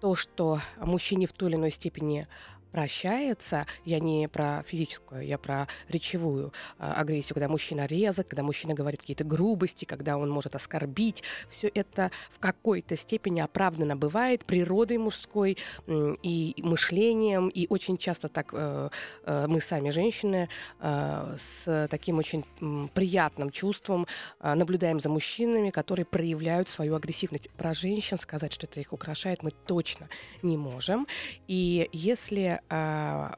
то, 0.00 0.14
что 0.14 0.60
мужчине 0.78 1.26
в 1.26 1.32
той 1.32 1.50
или 1.50 1.56
иной 1.56 1.70
степени 1.70 2.26
прощается, 2.72 3.66
я 3.84 4.00
не 4.00 4.28
про 4.28 4.62
физическую, 4.66 5.22
я 5.22 5.38
про 5.38 5.68
речевую 5.88 6.52
э, 6.78 6.84
агрессию, 6.84 7.34
когда 7.34 7.48
мужчина 7.48 7.86
резок, 7.86 8.28
когда 8.28 8.42
мужчина 8.42 8.74
говорит 8.74 9.00
какие-то 9.00 9.24
грубости, 9.24 9.84
когда 9.84 10.16
он 10.16 10.30
может 10.30 10.54
оскорбить. 10.54 11.22
Все 11.50 11.70
это 11.74 12.10
в 12.30 12.38
какой-то 12.38 12.96
степени 12.96 13.40
оправданно 13.40 13.96
бывает 13.96 14.44
природой 14.44 14.98
мужской 14.98 15.56
и 15.86 16.54
мышлением. 16.58 17.48
И 17.48 17.66
очень 17.68 17.96
часто 17.98 18.28
так 18.28 18.50
э, 18.52 18.90
э, 19.24 19.46
мы 19.48 19.60
сами, 19.60 19.90
женщины, 19.90 20.48
э, 20.80 21.36
с 21.38 21.88
таким 21.90 22.18
очень 22.18 22.44
приятным 22.94 23.50
чувством 23.50 24.06
наблюдаем 24.40 25.00
за 25.00 25.08
мужчинами, 25.08 25.70
которые 25.70 26.04
проявляют 26.04 26.68
свою 26.68 26.94
агрессивность. 26.94 27.50
Про 27.50 27.74
женщин 27.74 28.18
сказать, 28.18 28.52
что 28.52 28.66
это 28.66 28.80
их 28.80 28.92
украшает, 28.92 29.42
мы 29.42 29.50
точно 29.50 30.08
не 30.42 30.56
можем. 30.56 31.06
И 31.48 31.88
если 31.92 32.55
а, 32.68 33.36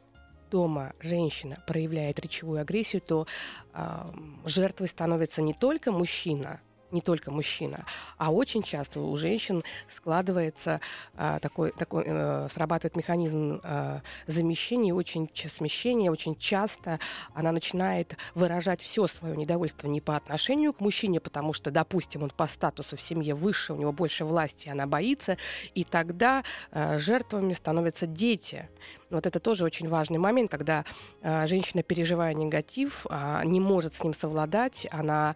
дома 0.51 0.93
женщина 1.01 1.63
проявляет 1.67 2.19
речевую 2.19 2.61
агрессию, 2.61 3.03
то 3.03 3.27
э, 3.75 4.13
жертвой 4.45 4.89
становится 4.89 5.43
не 5.43 5.53
только 5.53 5.93
мужчина, 5.93 6.61
не 6.91 7.01
только 7.01 7.31
мужчина, 7.31 7.85
а 8.17 8.33
очень 8.33 8.63
часто 8.63 9.01
у 9.01 9.17
женщин 9.17 9.63
складывается 9.95 10.81
а, 11.15 11.39
такой, 11.39 11.73
такой 11.73 12.05
э, 12.07 12.49
срабатывает 12.51 12.97
механизм 12.97 13.61
э, 13.63 14.01
замещения, 14.27 14.95
очень 14.95 15.31
смещения, 15.35 16.11
очень 16.11 16.35
часто 16.37 16.99
она 17.35 17.53
начинает 17.53 18.17
выражать 18.35 18.81
все 18.81 19.07
свое 19.07 19.37
недовольство 19.37 19.87
не 19.87 20.01
по 20.01 20.17
отношению 20.17 20.73
к 20.73 20.81
мужчине, 20.81 21.21
потому 21.21 21.53
что, 21.53 21.71
допустим, 21.71 22.23
он 22.23 22.31
по 22.31 22.47
статусу 22.47 22.97
в 22.97 23.01
семье 23.01 23.35
выше, 23.35 23.75
у 23.75 23.77
него 23.77 23.93
больше 23.93 24.25
власти, 24.25 24.69
она 24.69 24.87
боится, 24.87 25.37
и 25.75 25.85
тогда 25.85 26.43
э, 26.71 26.99
жертвами 26.99 27.53
становятся 27.53 28.07
дети. 28.07 28.69
Вот 29.11 29.27
это 29.27 29.41
тоже 29.41 29.65
очень 29.65 29.89
важный 29.89 30.19
момент, 30.19 30.51
когда 30.51 30.85
э, 31.23 31.47
женщина, 31.47 31.83
переживая 31.83 32.35
негатив, 32.35 33.07
э, 33.09 33.41
не 33.45 33.59
может 33.59 33.95
с 33.95 34.03
ним 34.05 34.13
совладать, 34.13 34.87
она 34.91 35.35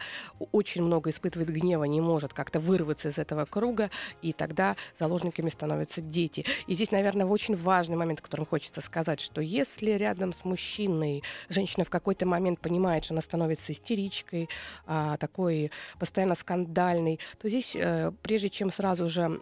очень 0.53 0.83
много 0.83 1.09
испытывает 1.09 1.51
гнева, 1.51 1.85
не 1.85 2.03
может 2.03 2.35
как-то 2.35 2.61
вырваться 2.61 3.09
из 3.09 3.17
этого 3.17 3.47
круга, 3.47 3.91
и 4.21 4.35
тогда 4.35 4.77
заложниками 4.99 5.49
становятся 5.49 6.03
дети. 6.03 6.45
И 6.67 6.75
здесь, 6.75 6.91
наверное, 6.91 7.25
очень 7.25 7.57
важный 7.57 7.97
момент, 7.97 8.21
о 8.21 8.23
котором 8.23 8.45
хочется 8.45 8.83
сказать, 8.83 9.21
что 9.21 9.41
если 9.41 9.93
рядом 9.93 10.35
с 10.35 10.45
мужчиной 10.45 11.23
женщина 11.49 11.85
в 11.85 11.91
какой-то 11.91 12.27
момент 12.27 12.61
понимает, 12.61 13.05
что 13.05 13.15
она 13.15 13.23
становится 13.23 13.73
истеричкой, 13.73 14.51
э, 14.87 15.17
такой 15.19 15.71
постоянно 15.99 16.35
скандальной, 16.35 17.21
то 17.41 17.49
здесь, 17.49 17.75
э, 17.75 18.13
прежде 18.23 18.51
чем 18.51 18.71
сразу 18.71 19.09
же 19.09 19.41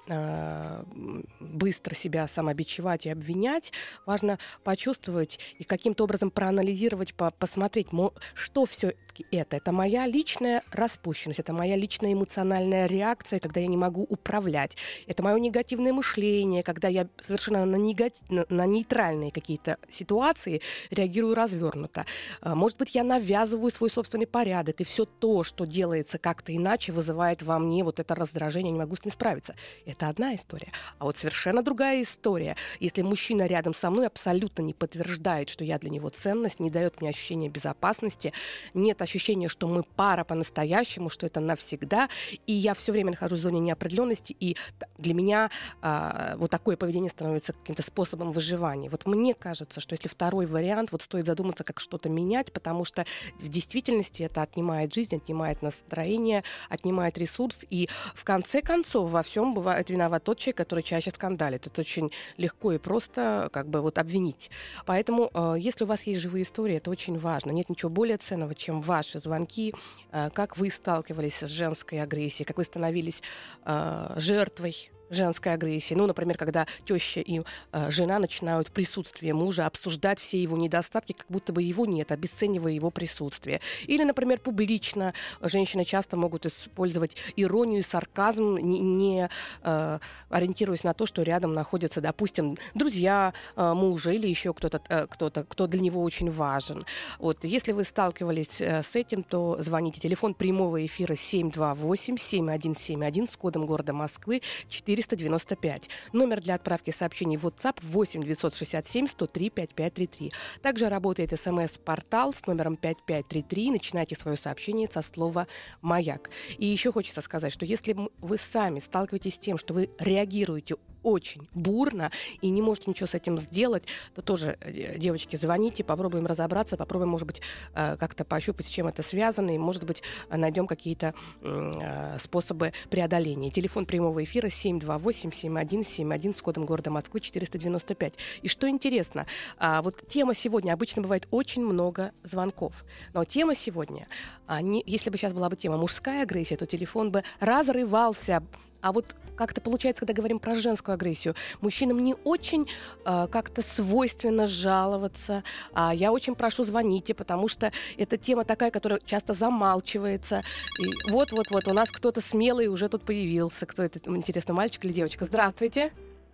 быстро 1.41 1.95
себя 1.95 2.29
самобичевать 2.29 3.07
и 3.07 3.11
обвинять, 3.11 3.73
важно 4.07 4.20
важно 4.21 4.39
почувствовать 4.65 5.39
и 5.59 5.65
каким-то 5.65 6.05
образом 6.05 6.31
проанализировать, 6.31 7.15
по 7.15 7.31
посмотреть, 7.31 7.89
что 8.35 8.65
все-таки 8.65 9.27
это. 9.31 9.57
Это 9.57 9.73
моя 9.73 10.07
личная 10.07 10.63
распущенность, 10.73 11.41
это 11.41 11.53
моя 11.53 11.77
личная 11.77 12.13
эмоциональная 12.13 12.87
реакция, 12.87 13.41
когда 13.41 13.61
я 13.61 13.67
не 13.67 13.77
могу 13.77 14.03
управлять. 14.09 14.77
Это 15.07 15.23
мое 15.23 15.39
негативное 15.39 15.93
мышление, 15.93 16.63
когда 16.63 16.89
я 16.89 17.09
совершенно 17.21 17.65
на, 17.65 17.77
негатив, 17.77 18.23
на 18.29 18.67
нейтральные 18.67 19.31
какие-то 19.33 19.79
ситуации 19.91 20.61
реагирую 20.91 21.35
развернуто. 21.35 22.07
А, 22.41 22.55
может 22.55 22.79
быть, 22.79 22.95
я 22.95 23.05
навязываю 23.05 23.71
свой 23.71 23.91
собственный 23.91 24.27
порядок, 24.27 24.81
и 24.81 24.85
все 24.85 25.05
то, 25.05 25.45
что 25.45 25.65
делается 25.65 26.19
как-то 26.19 26.55
иначе, 26.55 26.93
вызывает 26.93 27.43
во 27.43 27.59
мне 27.59 27.85
вот 27.85 28.01
это 28.01 28.15
раздражение, 28.15 28.73
не 28.73 28.79
могу 28.79 28.97
с 28.97 29.05
ним 29.05 29.13
справиться. 29.13 29.55
Это 29.87 30.09
одна 30.09 30.35
история. 30.35 30.73
А 30.99 31.05
вот 31.05 31.17
совершенно 31.17 31.63
другая 31.63 32.03
история. 32.03 32.57
Если 32.81 33.03
мужчина 33.03 33.47
рядом 33.47 33.75
со 33.75 33.91
мной 33.91 34.07
абсолютно 34.11 34.63
не 34.63 34.75
подтверждает, 34.75 35.49
что 35.49 35.65
я 35.65 35.79
для 35.79 35.91
него 35.91 36.09
ценность, 36.09 36.61
не 36.61 36.71
дает 36.71 37.01
мне 37.01 37.11
ощущения 37.11 37.49
безопасности, 37.49 38.33
нет 38.75 39.01
ощущения, 39.03 39.49
что 39.49 39.69
мы 39.69 39.83
пара 39.83 40.25
по-настоящему, 40.25 41.11
что 41.11 41.27
это 41.27 41.41
навсегда, 41.41 42.09
и 42.47 42.53
я 42.53 42.75
все 42.75 42.93
время 42.93 43.13
нахожусь 43.13 43.41
в 43.41 43.43
зоне 43.43 43.61
неопределенности, 43.61 44.37
и 44.39 44.57
для 44.99 45.15
меня 45.15 45.51
а, 45.81 46.35
вот 46.37 46.51
такое 46.51 46.77
поведение 46.77 47.11
становится 47.11 47.53
каким-то 47.53 47.83
способом 47.83 48.33
выживания. 48.33 48.91
Вот 48.91 49.07
мне 49.07 49.35
кажется, 49.35 49.81
что 49.81 49.95
если 49.95 50.09
второй 50.09 50.47
вариант, 50.47 50.93
вот 50.93 51.03
стоит 51.03 51.27
задуматься, 51.27 51.65
как 51.65 51.81
что-то 51.81 52.09
менять, 52.09 52.53
потому 52.53 52.85
что 52.85 53.05
в 53.39 53.49
действительности 53.49 54.23
это 54.23 54.43
отнимает 54.43 54.93
жизнь, 54.93 55.17
отнимает 55.17 55.63
настроение, 55.63 56.43
отнимает 56.69 57.17
ресурс, 57.19 57.65
и 57.71 57.89
в 58.15 58.25
конце 58.25 58.61
концов 58.63 59.11
во 59.11 59.23
всем 59.23 59.55
бывает 59.55 59.89
виноват 59.91 60.25
тот 60.25 60.39
человек, 60.39 60.57
который 60.57 60.83
чаще 60.83 61.11
скандалит. 61.11 61.67
Это 61.67 61.81
очень 61.81 62.11
легко 62.37 62.73
и 62.73 62.79
просто 62.79 63.49
как 63.53 63.69
бы 63.69 63.81
вот 63.81 63.99
обвинить. 64.01 64.51
Поэтому, 64.87 65.31
э, 65.33 65.57
если 65.59 65.85
у 65.85 65.87
вас 65.87 66.03
есть 66.05 66.21
живые 66.21 66.43
истории, 66.43 66.77
это 66.77 66.91
очень 66.91 67.19
важно. 67.19 67.51
Нет 67.51 67.69
ничего 67.69 67.91
более 67.91 68.17
ценного, 68.17 68.55
чем 68.55 68.81
ваши 68.81 69.21
звонки, 69.21 69.75
э, 70.13 70.31
как 70.31 70.57
вы 70.57 70.71
сталкивались 70.71 71.43
с 71.43 71.49
женской 71.49 72.03
агрессией, 72.03 72.47
как 72.47 72.59
вы 72.59 72.65
становились 72.65 73.23
э, 73.65 74.15
жертвой 74.17 74.91
женской 75.11 75.53
агрессии. 75.53 75.95
Ну, 75.95 76.07
например, 76.07 76.37
когда 76.37 76.67
теща 76.85 77.21
и 77.21 77.43
э, 77.73 77.91
жена 77.91 78.19
начинают 78.19 78.69
в 78.69 78.73
присутствии 78.73 79.33
мужа 79.33 79.67
обсуждать 79.67 80.19
все 80.19 80.43
его 80.43 80.57
недостатки, 80.57 81.13
как 81.13 81.27
будто 81.29 81.53
бы 81.53 81.63
его 81.63 81.85
нет, 81.87 82.11
обесценивая 82.13 82.73
его 82.73 82.91
присутствие. 82.91 83.61
Или, 83.87 84.05
например, 84.05 84.41
публично 84.41 85.13
женщины 85.43 85.85
часто 85.85 86.17
могут 86.17 86.47
использовать 86.47 87.17
иронию, 87.37 87.83
сарказм, 87.83 88.57
не, 88.59 88.79
не 88.81 89.29
э, 89.63 89.99
ориентируясь 90.29 90.85
на 90.85 90.95
то, 90.95 91.07
что 91.07 91.23
рядом 91.23 91.55
находятся, 91.55 92.01
допустим, 92.01 92.57
друзья 92.75 93.35
э, 93.57 93.73
мужа 93.75 94.13
или 94.13 94.29
еще 94.29 94.55
кто-то, 94.55 94.81
э, 94.89 95.09
кто-то, 95.09 95.45
кто 95.45 95.67
для 95.67 95.81
него 95.81 96.03
очень 96.03 96.31
важен. 96.31 96.87
Вот, 97.19 97.45
если 97.45 97.73
вы 97.73 97.85
сталкивались 97.85 98.61
э, 98.61 98.83
с 98.83 98.97
этим, 98.97 99.23
то 99.23 99.59
звоните. 99.61 100.01
Телефон 100.01 100.35
прямого 100.35 100.85
эфира 100.87 101.15
728-7171 101.15 103.31
с 103.31 103.37
кодом 103.37 103.67
города 103.67 103.93
Москвы 103.93 104.41
4 104.69 105.00
495. 105.03 105.89
Номер 106.13 106.41
для 106.41 106.55
отправки 106.55 106.91
сообщений 106.91 107.37
в 107.37 107.47
WhatsApp 107.47 107.79
8 107.83 108.23
967 108.23 109.07
103 109.07 109.51
5533. 109.51 110.33
Также 110.63 110.89
работает 110.89 111.39
смс-портал 111.39 112.33
с 112.33 112.47
номером 112.47 112.77
5533. 112.77 113.71
Начинайте 113.71 114.17
свое 114.17 114.37
сообщение 114.37 114.87
со 114.87 115.03
слова 115.03 115.47
«Маяк». 115.83 116.31
И 116.59 116.67
еще 116.67 116.93
хочется 116.93 117.21
сказать, 117.21 117.53
что 117.53 117.65
если 117.65 117.97
вы 118.19 118.37
сами 118.37 118.79
сталкиваетесь 118.79 119.37
с 119.37 119.39
тем, 119.39 119.59
что 119.59 119.75
вы 119.75 119.91
реагируете 119.99 120.77
очень 121.03 121.49
бурно 121.55 122.11
и 122.41 122.51
не 122.51 122.63
можете 122.63 122.91
ничего 122.91 123.07
с 123.07 123.15
этим 123.15 123.39
сделать, 123.39 123.85
то 124.15 124.23
тоже, 124.23 124.57
э, 124.61 124.99
девочки, 124.99 125.37
звоните, 125.37 125.85
попробуем 125.85 126.27
разобраться, 126.27 126.77
попробуем, 126.77 127.11
может 127.11 127.27
быть, 127.27 127.41
э, 127.75 127.97
как-то 127.97 128.25
пощупать, 128.25 128.67
с 128.67 128.69
чем 128.69 128.87
это 128.87 129.03
связано, 129.03 129.55
и, 129.55 129.59
может 129.59 129.85
быть, 129.85 130.03
найдем 130.31 130.67
какие-то 130.67 131.15
э, 131.43 132.19
способы 132.19 132.73
преодоления. 132.91 133.51
Телефон 133.51 133.87
прямого 133.87 134.23
эфира 134.25 134.49
728-7171 134.49 136.37
с 136.37 136.43
кодом 136.43 136.65
города 136.67 136.91
Москвы 136.91 137.21
495. 137.21 138.15
И 138.43 138.49
что 138.49 138.69
интересно, 138.69 139.27
а, 139.59 139.83
вот 139.83 140.07
тема 140.09 140.35
сегодня, 140.35 140.73
обычно 140.73 141.03
бывает 141.03 141.27
очень 141.31 141.65
много 141.65 142.13
звонков, 142.23 142.85
но 143.13 143.25
тема 143.25 143.55
сегодня, 143.55 144.09
они, 144.47 144.83
если 144.87 145.11
бы 145.11 145.17
сейчас 145.17 145.33
была 145.33 145.49
бы 145.49 145.57
тема 145.57 145.77
мужская 145.77 146.23
агрессия, 146.23 146.57
то 146.57 146.67
телефон 146.67 147.11
бы 147.11 147.25
разрывался 147.39 148.43
а 148.81 148.93
вот 148.93 149.17
как-то 149.37 149.61
получается, 149.61 150.01
когда 150.01 150.13
говорим 150.13 150.39
про 150.39 150.55
женскую 150.55 150.95
агрессию, 150.95 151.35
мужчинам 151.61 151.99
не 152.05 152.15
очень 152.25 152.69
э, 153.05 153.27
как-то 153.31 153.63
свойственно 153.63 154.47
жаловаться. 154.47 155.45
А 155.73 155.95
я 155.95 156.13
очень 156.13 156.35
прошу 156.35 156.63
звоните, 156.63 157.15
потому 157.15 157.49
что 157.49 157.73
это 157.97 158.17
тема 158.17 158.45
такая, 158.45 158.71
которая 158.71 159.01
часто 159.01 159.33
замалчивается. 159.33 160.43
И 160.79 161.11
вот-вот-вот 161.11 161.69
у 161.69 161.73
нас 161.73 161.91
кто-то 161.91 162.21
смелый 162.21 162.67
уже 162.69 162.89
тут 162.89 163.05
появился. 163.05 163.67
Кто 163.67 163.83
это, 163.83 164.01
интересно, 164.11 164.55
мальчик 164.55 164.85
или 164.85 164.93
девочка? 164.93 165.25
Здравствуйте. 165.25 165.93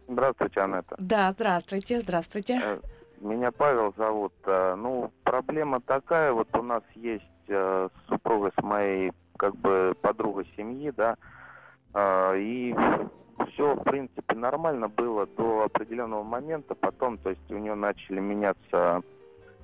Здравствуйте, 0.09 0.61
Анетта. 0.61 0.97
Да, 0.99 1.31
здравствуйте, 1.33 2.01
здравствуйте. 2.01 2.61
Э, 2.63 2.79
меня 3.21 3.51
Павел 3.51 3.93
зовут. 3.97 4.33
Э, 4.45 4.75
ну, 4.77 5.13
проблема 5.25 5.81
такая, 5.81 6.33
вот 6.33 6.49
у 6.57 6.63
нас 6.63 6.83
есть 6.95 7.25
э, 7.49 7.89
супруга 8.09 8.53
с 8.59 8.63
моей 8.63 9.13
как 9.37 9.57
бы 9.57 9.95
подругой 10.01 10.47
семьи, 10.57 10.93
да, 10.97 11.17
и 12.37 12.75
все, 13.53 13.75
в 13.75 13.83
принципе, 13.85 14.35
нормально 14.35 14.89
было 14.89 15.27
до 15.27 15.65
определенного 15.65 16.23
момента. 16.23 16.75
Потом, 16.75 17.19
то 17.19 17.31
есть, 17.31 17.51
у 17.51 17.57
нее 17.57 17.75
начали 17.75 18.21
меняться, 18.21 19.03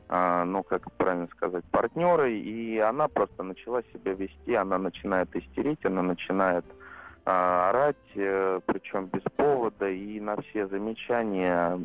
а, 0.08 0.44
ну, 0.44 0.62
как 0.62 0.90
правильно 0.92 1.28
сказать, 1.28 1.64
партнеры, 1.70 2.34
и 2.34 2.78
она 2.78 3.08
просто 3.08 3.42
начала 3.42 3.82
себя 3.92 4.14
вести, 4.14 4.54
она 4.54 4.78
начинает 4.78 5.34
истерить, 5.36 5.84
она 5.84 6.02
начинает 6.02 6.64
а, 7.24 7.70
орать, 7.70 7.96
э, 8.14 8.60
причем 8.66 9.06
без 9.06 9.22
повода, 9.36 9.88
и 9.88 10.18
на 10.20 10.40
все 10.42 10.66
замечания, 10.66 11.78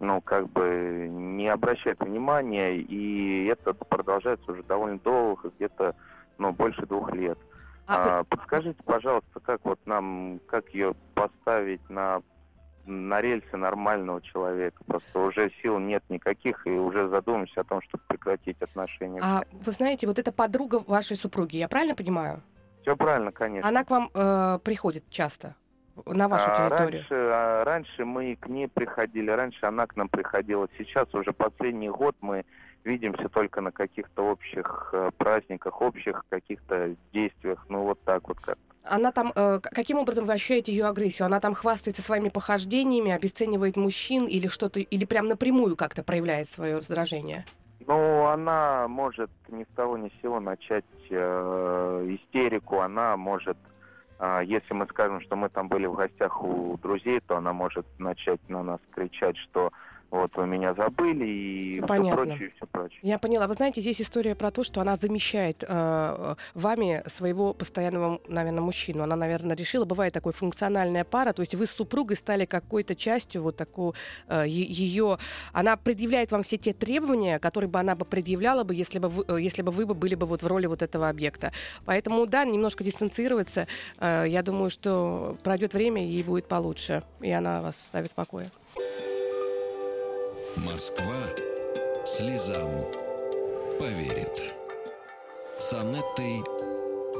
ну, 0.00 0.20
как 0.20 0.48
бы 0.50 1.08
не 1.10 1.48
обращает 1.48 1.98
внимания, 2.00 2.76
и 2.76 3.46
это 3.46 3.74
продолжается 3.74 4.52
уже 4.52 4.62
довольно 4.62 4.98
долго, 5.00 5.50
где-то, 5.56 5.96
ну, 6.38 6.52
больше 6.52 6.86
двух 6.86 7.12
лет. 7.12 7.38
А, 7.88 8.20
а, 8.20 8.24
подскажите, 8.24 8.82
пожалуйста, 8.84 9.40
как 9.40 9.64
вот 9.64 9.80
нам, 9.86 10.40
как 10.46 10.68
ее 10.70 10.94
поставить 11.14 11.88
на 11.88 12.22
на 12.88 13.20
рельсы 13.20 13.54
нормального 13.54 14.22
человека. 14.22 14.82
Просто 14.86 15.18
уже 15.18 15.52
сил 15.62 15.78
нет 15.78 16.02
никаких, 16.08 16.66
и 16.66 16.70
уже 16.70 17.08
задумаемся 17.08 17.60
о 17.60 17.64
том, 17.64 17.82
чтобы 17.82 18.02
прекратить 18.08 18.60
отношения. 18.62 19.20
А 19.22 19.42
вы 19.52 19.72
знаете, 19.72 20.06
вот 20.06 20.18
эта 20.18 20.32
подруга 20.32 20.82
вашей 20.86 21.16
супруги, 21.16 21.58
я 21.58 21.68
правильно 21.68 21.94
понимаю? 21.94 22.42
Все 22.80 22.96
правильно, 22.96 23.30
конечно. 23.30 23.68
Она 23.68 23.84
к 23.84 23.90
вам 23.90 24.10
э, 24.14 24.58
приходит 24.64 25.04
часто 25.10 25.54
на 26.06 26.28
вашу 26.28 26.46
а, 26.48 26.56
территорию? 26.56 27.00
Раньше, 27.02 27.14
а, 27.14 27.64
раньше 27.64 28.04
мы 28.04 28.36
к 28.36 28.48
ней 28.48 28.68
приходили, 28.68 29.30
раньше 29.30 29.66
она 29.66 29.86
к 29.86 29.96
нам 29.96 30.08
приходила. 30.08 30.68
Сейчас 30.78 31.12
уже 31.14 31.32
последний 31.32 31.90
год 31.90 32.16
мы 32.20 32.44
видимся 32.84 33.28
только 33.28 33.60
на 33.60 33.70
каких-то 33.70 34.22
общих 34.22 34.90
э, 34.92 35.10
праздниках, 35.16 35.80
общих 35.80 36.24
каких-то 36.28 36.94
действиях, 37.12 37.64
ну 37.68 37.82
вот 37.82 38.00
так 38.04 38.26
вот 38.28 38.40
как. 38.40 38.58
Она 38.84 39.12
там, 39.12 39.32
э, 39.34 39.60
каким 39.60 39.98
образом 39.98 40.24
вы 40.24 40.32
ощущаете 40.32 40.72
ее 40.72 40.86
агрессию? 40.86 41.26
Она 41.26 41.40
там 41.40 41.54
хвастается 41.54 42.02
своими 42.02 42.30
похождениями, 42.30 43.10
обесценивает 43.10 43.76
мужчин 43.76 44.26
или 44.26 44.46
что-то, 44.48 44.80
или 44.80 45.04
прям 45.04 45.28
напрямую 45.28 45.76
как-то 45.76 46.02
проявляет 46.02 46.48
свое 46.48 46.76
раздражение? 46.76 47.44
Ну, 47.86 48.26
она 48.26 48.88
может 48.88 49.30
ни 49.48 49.64
с 49.64 49.68
того 49.74 49.96
ни 49.96 50.08
с 50.08 50.22
сего 50.22 50.40
начать 50.40 50.84
э, 51.10 52.06
истерику, 52.08 52.80
она 52.80 53.16
может, 53.16 53.56
э, 54.18 54.40
если 54.44 54.74
мы 54.74 54.86
скажем, 54.86 55.20
что 55.20 55.36
мы 55.36 55.48
там 55.48 55.68
были 55.68 55.86
в 55.86 55.94
гостях 55.94 56.42
у 56.42 56.76
друзей, 56.78 57.20
то 57.20 57.36
она 57.36 57.52
может 57.52 57.86
начать 57.98 58.40
на 58.48 58.62
нас 58.62 58.80
кричать, 58.90 59.36
что 59.38 59.72
вот 60.10 60.34
вы 60.36 60.46
меня 60.46 60.72
забыли 60.72 61.26
и 61.26 61.80
Понятно. 61.82 62.16
все 62.16 62.26
прочее, 62.26 62.52
все 62.56 62.66
прочее. 62.66 62.98
Я 63.02 63.18
поняла. 63.18 63.46
Вы 63.46 63.54
знаете, 63.54 63.82
здесь 63.82 64.00
история 64.00 64.34
про 64.34 64.50
то, 64.50 64.64
что 64.64 64.80
она 64.80 64.96
замещает 64.96 65.62
э, 65.66 66.34
вами 66.54 67.02
своего 67.06 67.52
постоянного, 67.52 68.18
наверное, 68.26 68.62
мужчину. 68.62 69.02
Она, 69.02 69.16
наверное, 69.16 69.54
решила, 69.54 69.84
бывает 69.84 70.14
такой 70.14 70.32
функциональная 70.32 71.04
пара, 71.04 71.34
то 71.34 71.40
есть 71.40 71.54
вы 71.54 71.66
с 71.66 71.70
супругой 71.70 72.16
стали 72.16 72.46
какой-то 72.46 72.94
частью 72.94 73.42
вот 73.42 73.56
такую 73.56 73.94
э, 74.28 74.44
ее... 74.48 75.18
Она 75.52 75.76
предъявляет 75.76 76.32
вам 76.32 76.42
все 76.42 76.56
те 76.56 76.72
требования, 76.72 77.38
которые 77.38 77.68
бы 77.68 77.78
она 77.78 77.94
бы 77.94 78.06
предъявляла 78.06 78.64
бы, 78.64 78.74
если 78.74 78.98
бы 78.98 79.10
вы, 79.10 79.24
э, 79.28 79.40
если 79.42 79.60
бы 79.60 79.72
вы 79.72 79.84
бы 79.84 79.92
были 79.92 80.14
бы 80.14 80.26
вот 80.26 80.42
в 80.42 80.46
роли 80.46 80.64
вот 80.66 80.80
этого 80.80 81.10
объекта. 81.10 81.52
Поэтому, 81.84 82.26
да, 82.26 82.46
немножко 82.46 82.82
дистанцироваться. 82.82 83.66
Э, 83.98 84.24
я 84.26 84.42
думаю, 84.42 84.70
что 84.70 85.36
пройдет 85.42 85.74
время, 85.74 86.02
ей 86.02 86.22
будет 86.22 86.46
получше, 86.46 87.02
и 87.20 87.30
она 87.30 87.60
вас 87.60 87.76
ставит 87.76 88.10
в 88.10 88.14
покое. 88.14 88.48
Москва 90.64 91.14
слезам 92.04 92.80
поверит. 93.78 94.56
С 95.56 95.72
Анеттой 95.72 96.42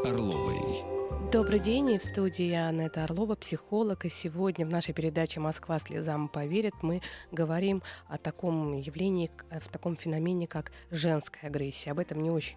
Орловой. 0.04 1.30
Добрый 1.30 1.60
день, 1.60 1.90
и 1.92 1.98
в 1.98 2.02
студии 2.02 2.52
Анетта 2.52 3.04
Орлова, 3.04 3.36
психолог. 3.36 4.04
И 4.04 4.08
сегодня 4.08 4.66
в 4.66 4.70
нашей 4.70 4.92
передаче 4.92 5.38
«Москва 5.38 5.78
слезам 5.78 6.26
поверит» 6.26 6.74
мы 6.82 7.00
говорим 7.30 7.84
о 8.08 8.18
таком 8.18 8.76
явлении, 8.76 9.30
в 9.50 9.68
таком 9.68 9.96
феномене, 9.96 10.48
как 10.48 10.72
женская 10.90 11.46
агрессия. 11.46 11.92
Об 11.92 12.00
этом 12.00 12.20
не 12.20 12.30
очень 12.30 12.56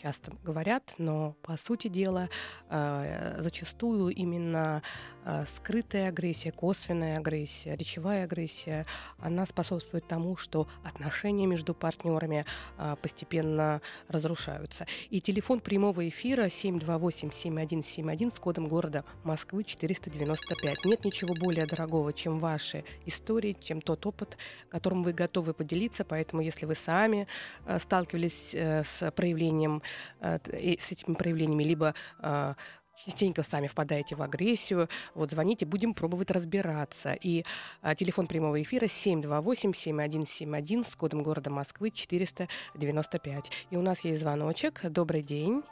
часто 0.00 0.32
говорят, 0.42 0.94
но 0.98 1.36
по 1.42 1.56
сути 1.56 1.88
дела 1.88 2.28
э, 2.68 3.36
зачастую 3.38 4.14
именно 4.14 4.82
скрытая 5.46 6.08
агрессия, 6.08 6.52
косвенная 6.52 7.18
агрессия, 7.18 7.76
речевая 7.76 8.24
агрессия, 8.24 8.86
она 9.18 9.46
способствует 9.46 10.06
тому, 10.06 10.36
что 10.36 10.68
отношения 10.82 11.46
между 11.46 11.74
партнерами 11.74 12.44
э, 12.78 12.96
постепенно 13.00 13.80
разрушаются. 14.08 14.86
И 15.10 15.20
телефон 15.20 15.60
прямого 15.60 16.08
эфира 16.08 16.46
728-7171 16.46 18.32
с 18.32 18.38
кодом 18.38 18.68
города 18.68 19.04
Москвы 19.22 19.64
495. 19.64 20.84
Нет 20.84 21.04
ничего 21.04 21.34
более 21.34 21.66
дорогого, 21.66 22.12
чем 22.12 22.38
ваши 22.38 22.84
истории, 23.06 23.56
чем 23.60 23.80
тот 23.80 24.06
опыт, 24.06 24.36
которым 24.70 25.02
вы 25.02 25.12
готовы 25.12 25.54
поделиться. 25.54 26.04
Поэтому, 26.04 26.42
если 26.42 26.66
вы 26.66 26.74
сами 26.74 27.26
сталкивались 27.78 28.54
с 28.54 29.12
проявлением 29.14 29.82
Э, 30.22 30.38
с 30.78 30.92
этими 30.92 31.14
проявлениями, 31.14 31.64
либо 31.64 31.94
э, 32.20 32.54
частенько 32.96 33.42
сами 33.42 33.66
впадаете 33.66 34.14
в 34.16 34.22
агрессию, 34.22 34.88
вот 35.14 35.30
звоните, 35.30 35.66
будем 35.66 35.94
пробовать 35.94 36.30
разбираться. 36.30 37.14
И 37.14 37.44
а, 37.82 37.94
телефон 37.94 38.26
прямого 38.26 38.60
эфира 38.62 38.86
728-7171 38.86 40.84
с 40.84 40.96
кодом 40.96 41.22
города 41.22 41.50
Москвы 41.50 41.90
495. 41.90 43.50
И 43.70 43.76
у 43.76 43.82
нас 43.82 44.00
есть 44.04 44.20
звоночек. 44.20 44.82
Добрый 44.84 45.22
день. 45.22 45.62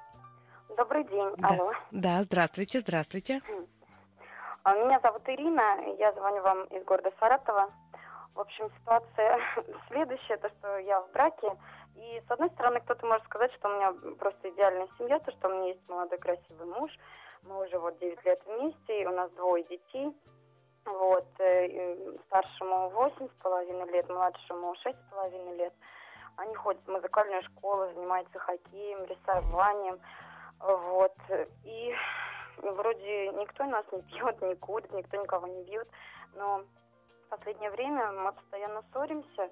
Добрый 0.76 1.04
день. 1.04 1.34
Да, 1.36 1.48
Алло. 1.48 1.72
Да, 1.90 2.22
здравствуйте, 2.22 2.80
здравствуйте. 2.80 3.40
А, 4.62 4.74
меня 4.74 5.00
зовут 5.00 5.22
Ирина, 5.26 5.76
я 5.98 6.12
звоню 6.12 6.42
вам 6.42 6.64
из 6.64 6.84
города 6.84 7.10
Саратова. 7.18 7.70
В 8.34 8.40
общем, 8.40 8.70
ситуация 8.78 9.38
следующая, 9.88 10.36
то, 10.36 10.48
что 10.58 10.78
я 10.78 11.00
в 11.00 11.10
браке, 11.12 11.48
и 11.96 12.22
с 12.26 12.30
одной 12.30 12.50
стороны, 12.50 12.80
кто-то 12.80 13.06
может 13.06 13.24
сказать, 13.24 13.52
что 13.54 13.68
у 13.68 13.72
меня 13.72 13.92
просто 14.18 14.50
идеальная 14.50 14.88
семья, 14.98 15.18
то, 15.20 15.30
что 15.32 15.48
у 15.48 15.52
меня 15.52 15.68
есть 15.68 15.88
молодой 15.88 16.18
красивый 16.18 16.66
муж, 16.66 16.90
мы 17.42 17.64
уже 17.66 17.78
вот 17.78 17.98
9 17.98 18.24
лет 18.24 18.40
вместе, 18.46 19.02
и 19.02 19.06
у 19.06 19.10
нас 19.10 19.30
двое 19.32 19.64
детей. 19.64 20.14
Вот, 20.84 21.26
э, 21.38 22.16
старшему 22.26 22.88
восемь 22.90 23.28
с 23.28 23.42
половиной 23.42 23.90
лет, 23.90 24.08
младшему 24.08 24.74
шесть 24.76 24.98
с 24.98 25.10
половиной 25.10 25.56
лет. 25.56 25.74
Они 26.36 26.54
ходят 26.54 26.82
в 26.86 26.90
музыкальную 26.90 27.42
школу, 27.42 27.92
занимаются 27.92 28.38
хоккеем, 28.38 29.04
рисованием. 29.04 30.00
Вот. 30.58 31.14
И 31.64 31.94
вроде 32.56 33.28
никто 33.32 33.64
нас 33.64 33.84
не 33.92 34.02
пьет, 34.02 34.40
не 34.42 34.54
курит, 34.56 34.90
никто 34.92 35.16
никого 35.18 35.46
не 35.46 35.62
бьет. 35.64 35.88
Но 36.34 36.64
в 37.26 37.28
последнее 37.28 37.70
время 37.70 38.12
мы 38.12 38.32
постоянно 38.32 38.82
ссоримся. 38.92 39.50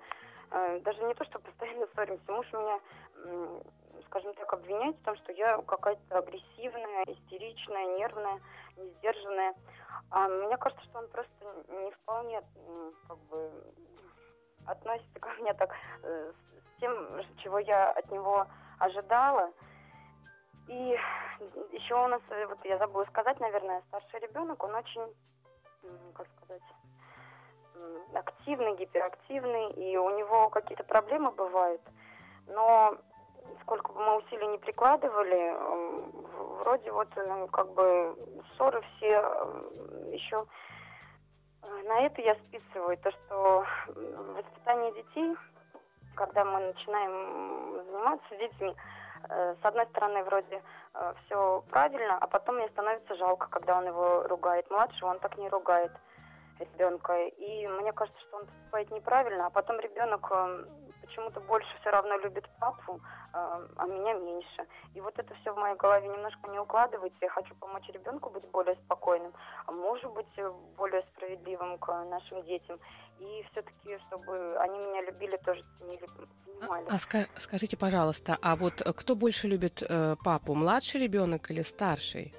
Э, 0.50 0.80
даже 0.80 1.02
не 1.04 1.14
то, 1.14 1.24
что 1.24 1.38
постоянно 1.38 1.86
ссоримся, 1.88 2.32
муж 2.32 2.46
меня, 2.52 2.80
скажем 4.06 4.34
так, 4.34 4.52
обвиняет 4.52 4.96
в 4.96 5.04
том, 5.04 5.16
что 5.16 5.32
я 5.32 5.58
какая-то 5.62 6.18
агрессивная, 6.18 7.04
истеричная, 7.04 7.98
нервная, 7.98 8.40
несдержанная. 8.76 9.54
А 10.10 10.28
мне 10.28 10.56
кажется, 10.56 10.84
что 10.84 10.98
он 10.98 11.08
просто 11.08 11.32
не 11.68 11.90
вполне 11.90 12.42
как 13.08 13.18
бы 13.30 13.50
относится 14.66 15.20
ко 15.20 15.30
мне 15.40 15.52
так 15.54 15.74
э, 16.02 16.32
с 16.32 16.80
тем, 16.80 17.20
чего 17.42 17.58
я 17.58 17.90
от 17.90 18.10
него 18.10 18.46
ожидала. 18.78 19.50
И 20.68 20.98
еще 21.72 21.94
у 21.94 22.08
нас, 22.08 22.22
э, 22.30 22.46
вот 22.46 22.64
я 22.64 22.78
забыла 22.78 23.04
сказать, 23.06 23.40
наверное, 23.40 23.82
старший 23.88 24.20
ребенок, 24.20 24.62
он 24.62 24.74
очень 24.74 25.14
как 26.14 26.26
сказать, 26.36 26.62
активный, 28.14 28.76
гиперактивный, 28.76 29.70
и 29.72 29.96
у 29.96 30.10
него 30.16 30.48
какие-то 30.50 30.84
проблемы 30.84 31.30
бывают. 31.32 31.80
Но 32.46 32.96
сколько 33.62 33.92
бы 33.92 34.00
мы 34.00 34.16
усилий 34.18 34.46
не 34.48 34.58
прикладывали, 34.58 35.56
вроде 36.62 36.90
вот 36.92 37.08
ну, 37.16 37.48
как 37.48 37.72
бы 37.72 38.16
ссоры 38.56 38.82
все 38.96 39.10
еще 40.12 40.46
на 41.84 42.00
это 42.00 42.22
я 42.22 42.34
списываю 42.36 42.96
то, 42.98 43.10
что 43.10 43.66
воспитание 44.34 44.92
детей, 44.92 45.36
когда 46.14 46.44
мы 46.44 46.60
начинаем 46.60 47.84
заниматься 47.86 48.36
детьми, 48.36 48.74
э, 49.28 49.54
с 49.60 49.64
одной 49.64 49.86
стороны, 49.86 50.22
вроде 50.24 50.62
э, 50.94 51.14
все 51.24 51.62
правильно, 51.70 52.18
а 52.18 52.26
потом 52.26 52.56
мне 52.56 52.68
становится 52.68 53.16
жалко, 53.16 53.48
когда 53.48 53.78
он 53.78 53.86
его 53.86 54.24
ругает. 54.24 54.70
Младший 54.70 55.08
он 55.08 55.18
так 55.20 55.36
не 55.38 55.48
ругает 55.48 55.92
ребенка. 56.60 57.14
И 57.26 57.66
мне 57.66 57.92
кажется, 57.92 58.20
что 58.22 58.38
он 58.38 58.46
поступает 58.46 58.90
неправильно, 58.90 59.46
а 59.46 59.50
потом 59.50 59.80
ребенок 59.80 60.26
э, 60.30 60.64
почему-то 61.02 61.40
больше 61.40 61.68
все 61.80 61.90
равно 61.90 62.16
любит 62.18 62.48
папу, 62.60 63.00
а, 63.32 63.60
а 63.76 63.86
меня 63.86 64.14
меньше. 64.14 64.66
И 64.94 65.00
вот 65.00 65.18
это 65.18 65.34
все 65.36 65.52
в 65.52 65.56
моей 65.56 65.76
голове 65.76 66.08
немножко 66.08 66.50
не 66.50 66.58
укладывается. 66.58 67.18
Я 67.20 67.30
хочу 67.30 67.54
помочь 67.56 67.88
ребенку 67.88 68.30
быть 68.30 68.46
более 68.50 68.76
спокойным, 68.76 69.32
а 69.66 69.72
может 69.72 70.12
быть 70.12 70.26
э, 70.36 70.50
более 70.76 71.02
справедливым 71.14 71.78
к 71.78 72.04
нашим 72.04 72.42
детям. 72.44 72.78
И 73.18 73.44
все-таки, 73.50 73.98
чтобы 74.06 74.56
они 74.58 74.78
меня 74.78 75.02
любили, 75.02 75.36
тоже 75.38 75.62
ценили, 75.78 76.06
понимали. 76.44 76.86
А, 76.88 76.94
а 76.94 76.96
ска- 76.96 77.28
скажите, 77.38 77.76
пожалуйста, 77.76 78.38
а 78.42 78.56
вот 78.56 78.82
кто 78.96 79.16
больше 79.16 79.48
любит 79.48 79.82
э, 79.82 80.16
папу, 80.24 80.54
младший 80.54 81.00
ребенок 81.00 81.50
или 81.50 81.62
старший? 81.62 82.34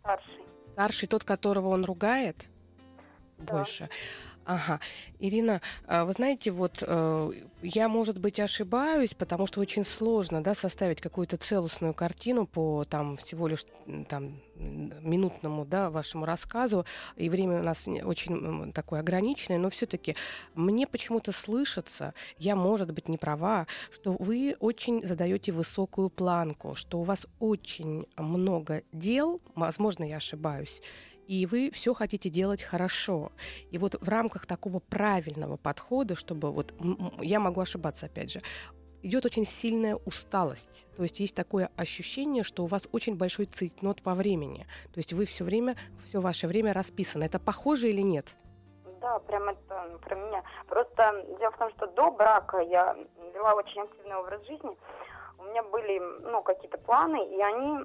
Старший. 0.00 0.44
Старший 0.72 1.08
тот, 1.08 1.24
которого 1.24 1.68
он 1.68 1.84
ругает? 1.84 2.48
Больше. 3.40 3.88
Ага. 4.44 4.80
Ирина, 5.20 5.60
а, 5.86 6.04
вы 6.04 6.12
знаете, 6.12 6.50
вот 6.50 6.82
э, 6.84 7.30
я, 7.62 7.88
может 7.88 8.18
быть, 8.18 8.40
ошибаюсь, 8.40 9.14
потому 9.14 9.46
что 9.46 9.60
очень 9.60 9.84
сложно 9.84 10.42
да, 10.42 10.54
составить 10.54 11.00
какую-то 11.00 11.36
целостную 11.36 11.94
картину 11.94 12.46
по 12.46 12.84
там, 12.84 13.16
всего 13.18 13.46
лишь 13.46 13.64
там, 14.08 14.40
минутному 14.56 15.64
да, 15.64 15.90
вашему 15.90 16.24
рассказу, 16.24 16.84
и 17.16 17.28
время 17.28 17.60
у 17.60 17.62
нас 17.62 17.86
очень 17.86 18.72
такое 18.72 19.00
ограниченное, 19.00 19.58
но 19.58 19.70
все-таки 19.70 20.16
мне 20.54 20.86
почему-то 20.86 21.32
слышится, 21.32 22.14
я, 22.38 22.56
может 22.56 22.92
быть, 22.92 23.08
не 23.08 23.18
права, 23.18 23.66
что 23.92 24.16
вы 24.18 24.56
очень 24.58 25.06
задаете 25.06 25.52
высокую 25.52 26.10
планку, 26.10 26.74
что 26.74 26.98
у 26.98 27.02
вас 27.02 27.26
очень 27.38 28.06
много 28.16 28.82
дел, 28.92 29.40
возможно, 29.54 30.04
я 30.04 30.16
ошибаюсь, 30.16 30.82
и 31.30 31.46
вы 31.46 31.70
все 31.70 31.94
хотите 31.94 32.28
делать 32.28 32.60
хорошо. 32.60 33.30
И 33.70 33.78
вот 33.78 33.94
в 34.00 34.08
рамках 34.08 34.46
такого 34.46 34.80
правильного 34.80 35.56
подхода, 35.56 36.16
чтобы 36.16 36.50
вот 36.50 36.74
я 37.20 37.38
могу 37.38 37.60
ошибаться 37.60 38.06
опять 38.06 38.32
же, 38.32 38.42
идет 39.02 39.24
очень 39.26 39.46
сильная 39.46 39.94
усталость. 39.94 40.86
То 40.96 41.04
есть 41.04 41.20
есть 41.20 41.36
такое 41.36 41.70
ощущение, 41.76 42.42
что 42.42 42.64
у 42.64 42.66
вас 42.66 42.88
очень 42.90 43.16
большой 43.16 43.44
цейтнот 43.44 44.02
по 44.02 44.14
времени. 44.14 44.66
То 44.92 44.98
есть 44.98 45.12
вы 45.12 45.24
все 45.24 45.44
время, 45.44 45.76
все 46.08 46.20
ваше 46.20 46.48
время 46.48 46.72
расписано. 46.72 47.22
Это 47.22 47.38
похоже 47.38 47.90
или 47.90 48.02
нет? 48.02 48.34
Да, 49.00 49.20
прям 49.20 49.50
это 49.50 49.98
про 50.02 50.16
меня. 50.16 50.42
Просто 50.66 51.26
дело 51.38 51.52
в 51.52 51.58
том, 51.58 51.70
что 51.76 51.86
до 51.86 52.10
брака 52.10 52.58
я 52.58 52.96
вела 53.32 53.54
очень 53.54 53.82
активный 53.82 54.16
образ 54.16 54.44
жизни. 54.48 54.76
У 55.38 55.44
меня 55.44 55.62
были 55.62 56.00
ну, 56.28 56.42
какие-то 56.42 56.78
планы, 56.78 57.24
и 57.24 57.40
они 57.40 57.84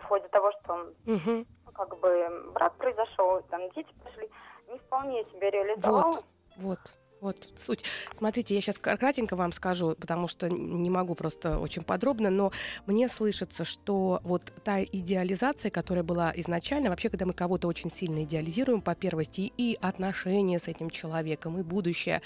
в 0.00 0.04
ходе 0.06 0.28
того, 0.28 0.52
что 0.60 0.92
угу 1.06 1.46
как 1.74 1.98
бы 2.00 2.50
брак 2.54 2.74
произошел, 2.76 3.42
там 3.50 3.70
дети 3.70 3.92
пошли, 4.02 4.28
не 4.68 4.78
вполне 4.78 5.24
себя 5.24 5.50
реализовала. 5.50 6.12
Вот, 6.12 6.24
вот. 6.56 6.78
Вот 7.24 7.48
суть. 7.64 7.82
Смотрите, 8.18 8.54
я 8.54 8.60
сейчас 8.60 8.78
кратенько 8.78 9.34
вам 9.34 9.52
скажу, 9.52 9.96
потому 9.98 10.28
что 10.28 10.50
не 10.50 10.90
могу 10.90 11.14
просто 11.14 11.58
очень 11.58 11.82
подробно, 11.82 12.28
но 12.28 12.52
мне 12.84 13.08
слышится, 13.08 13.64
что 13.64 14.20
вот 14.24 14.52
та 14.62 14.82
идеализация, 14.82 15.70
которая 15.70 16.04
была 16.04 16.34
изначально, 16.36 16.90
вообще, 16.90 17.08
когда 17.08 17.24
мы 17.24 17.32
кого-то 17.32 17.66
очень 17.66 17.90
сильно 17.90 18.24
идеализируем 18.24 18.82
по 18.82 18.94
первости, 18.94 19.50
и 19.56 19.78
отношения 19.80 20.58
с 20.58 20.68
этим 20.68 20.90
человеком, 20.90 21.58
и 21.58 21.62
будущее, 21.62 22.20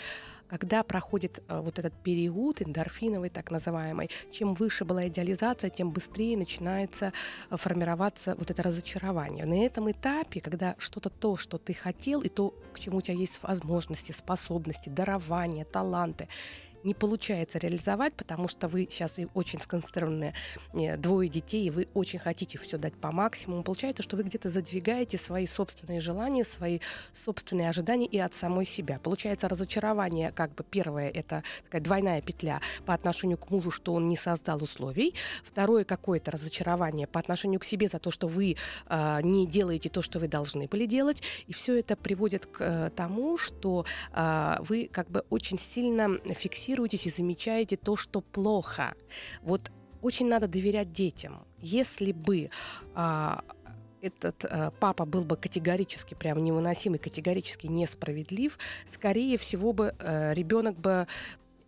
когда 0.49 0.83
проходит 0.83 1.43
э, 1.49 1.61
вот 1.61 1.79
этот 1.79 1.95
период 1.95 2.63
эндорфиновый, 2.63 3.31
так 3.31 3.51
называемый, 3.51 4.11
чем 4.33 4.55
выше 4.55 4.85
была 4.85 5.09
идеализация, 5.09 5.71
тем 5.71 5.91
быстрее 5.91 6.37
начинается 6.37 7.13
э, 7.51 7.57
формироваться 7.57 8.35
вот 8.39 8.51
это 8.51 8.63
разочарование. 8.63 9.47
На 9.47 9.65
этом 9.65 9.91
этапе, 9.91 10.41
когда 10.41 10.75
что-то 10.79 11.11
то, 11.11 11.37
что 11.37 11.59
ты 11.59 11.75
хотел, 11.75 12.21
и 12.21 12.29
то, 12.29 12.55
к 12.73 12.81
чему 12.81 12.99
у 12.99 13.01
тебя 13.01 13.17
есть 13.17 13.41
возможности, 13.43 14.13
способности, 14.13 14.89
дарования, 14.89 15.65
таланты, 15.65 16.29
не 16.85 16.95
получается 16.95 17.59
реализовать, 17.59 18.15
потому 18.15 18.49
что 18.49 18.69
вы 18.69 18.87
сейчас 18.91 19.17
очень 19.35 19.61
сконцентрированные 19.61 20.35
э, 20.75 20.97
двое 20.97 21.29
детей, 21.29 21.67
и 21.67 21.71
вы 21.71 21.89
очень 21.95 22.19
хотите 22.19 22.59
все 22.59 22.79
дать 22.79 22.95
по 22.95 23.11
максимуму. 23.11 23.63
Получается, 23.63 24.03
что 24.03 24.17
вы 24.17 24.23
где-то 24.23 24.51
задвигаете 24.51 25.19
свои 25.19 25.47
собственные 25.47 26.01
желания, 26.01 26.45
свои 26.45 26.81
собственные 27.25 27.69
ожидания 27.69 28.07
и 28.07 28.19
от 28.19 28.35
самой 28.35 28.67
себя. 28.67 28.99
Получается 29.03 29.49
разочарование, 29.49 30.33
как 30.33 30.55
бы 30.55 30.65
первое, 30.65 31.11
это 31.11 31.43
такая 31.65 31.81
двойная 31.81 32.23
петля 32.23 32.61
по 32.87 32.95
отношению 32.95 33.39
к 33.39 33.51
мужу, 33.51 33.71
что 33.71 33.95
он 33.95 34.09
не 34.09 34.17
создал 34.17 34.63
условий. 34.63 35.15
Второе, 35.45 35.85
какое-то 35.85 36.31
разочарование 36.31 37.07
по 37.07 37.21
отношению 37.21 37.61
к 37.61 37.65
себе 37.65 37.89
за 37.89 37.99
то, 37.99 38.11
что 38.11 38.29
вы 38.29 38.57
э, 38.89 39.21
не 39.23 39.47
делаете 39.47 39.89
то, 39.89 40.03
что 40.03 40.19
вы 40.19 40.29
должны 40.29 40.67
были 40.67 40.87
делать. 40.87 41.23
И 41.47 41.53
все 41.53 41.79
это 41.79 41.97
приводит 41.97 42.47
к 42.47 42.61
э, 42.61 42.91
тому, 42.95 43.37
что 43.37 43.85
э, 44.13 44.57
вы 44.61 44.89
как 44.93 45.11
бы 45.11 45.25
очень 45.31 45.59
сильно 45.59 46.19
фиксируете 46.35 46.68
фокусируетесь 46.69 47.07
и 47.07 47.11
замечаете 47.11 47.77
то, 47.77 47.97
что 47.97 48.21
плохо. 48.21 48.95
Вот 49.43 49.71
очень 50.03 50.29
надо 50.29 50.47
доверять 50.47 50.93
детям. 50.93 51.47
Если 51.61 52.13
бы 52.13 52.51
а, 52.95 53.43
этот 54.03 54.45
а, 54.45 54.71
папа 54.79 55.07
был 55.07 55.25
бы 55.25 55.37
категорически 55.37 56.15
прям 56.15 56.45
невыносимый, 56.45 56.99
категорически 56.99 57.67
несправедлив, 57.67 58.59
скорее 58.93 59.39
всего 59.39 59.73
бы 59.73 59.95
а, 59.99 60.33
ребенок 60.35 60.79
бы 60.79 61.07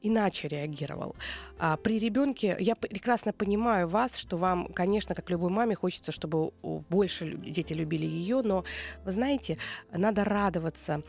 иначе 0.03 0.49
реагировал. 0.49 1.15
А 1.59 1.77
при 1.77 1.99
ребенке 1.99 2.57
я 2.59 2.75
прекрасно 2.75 3.33
понимаю 3.33 3.89
вас, 3.89 4.17
что 4.17 4.37
вам, 4.37 4.67
конечно, 4.73 5.15
как 5.15 5.31
любой 5.31 5.51
маме, 5.51 5.75
хочется, 5.75 6.13
чтобы 6.13 6.53
больше 6.63 7.35
дети 7.35 7.73
любили 7.73 8.07
ее, 8.07 8.43
но 8.43 8.65
вы 9.05 9.13
знаете, 9.13 9.59
надо 9.93 10.25
радоваться, 10.25 11.03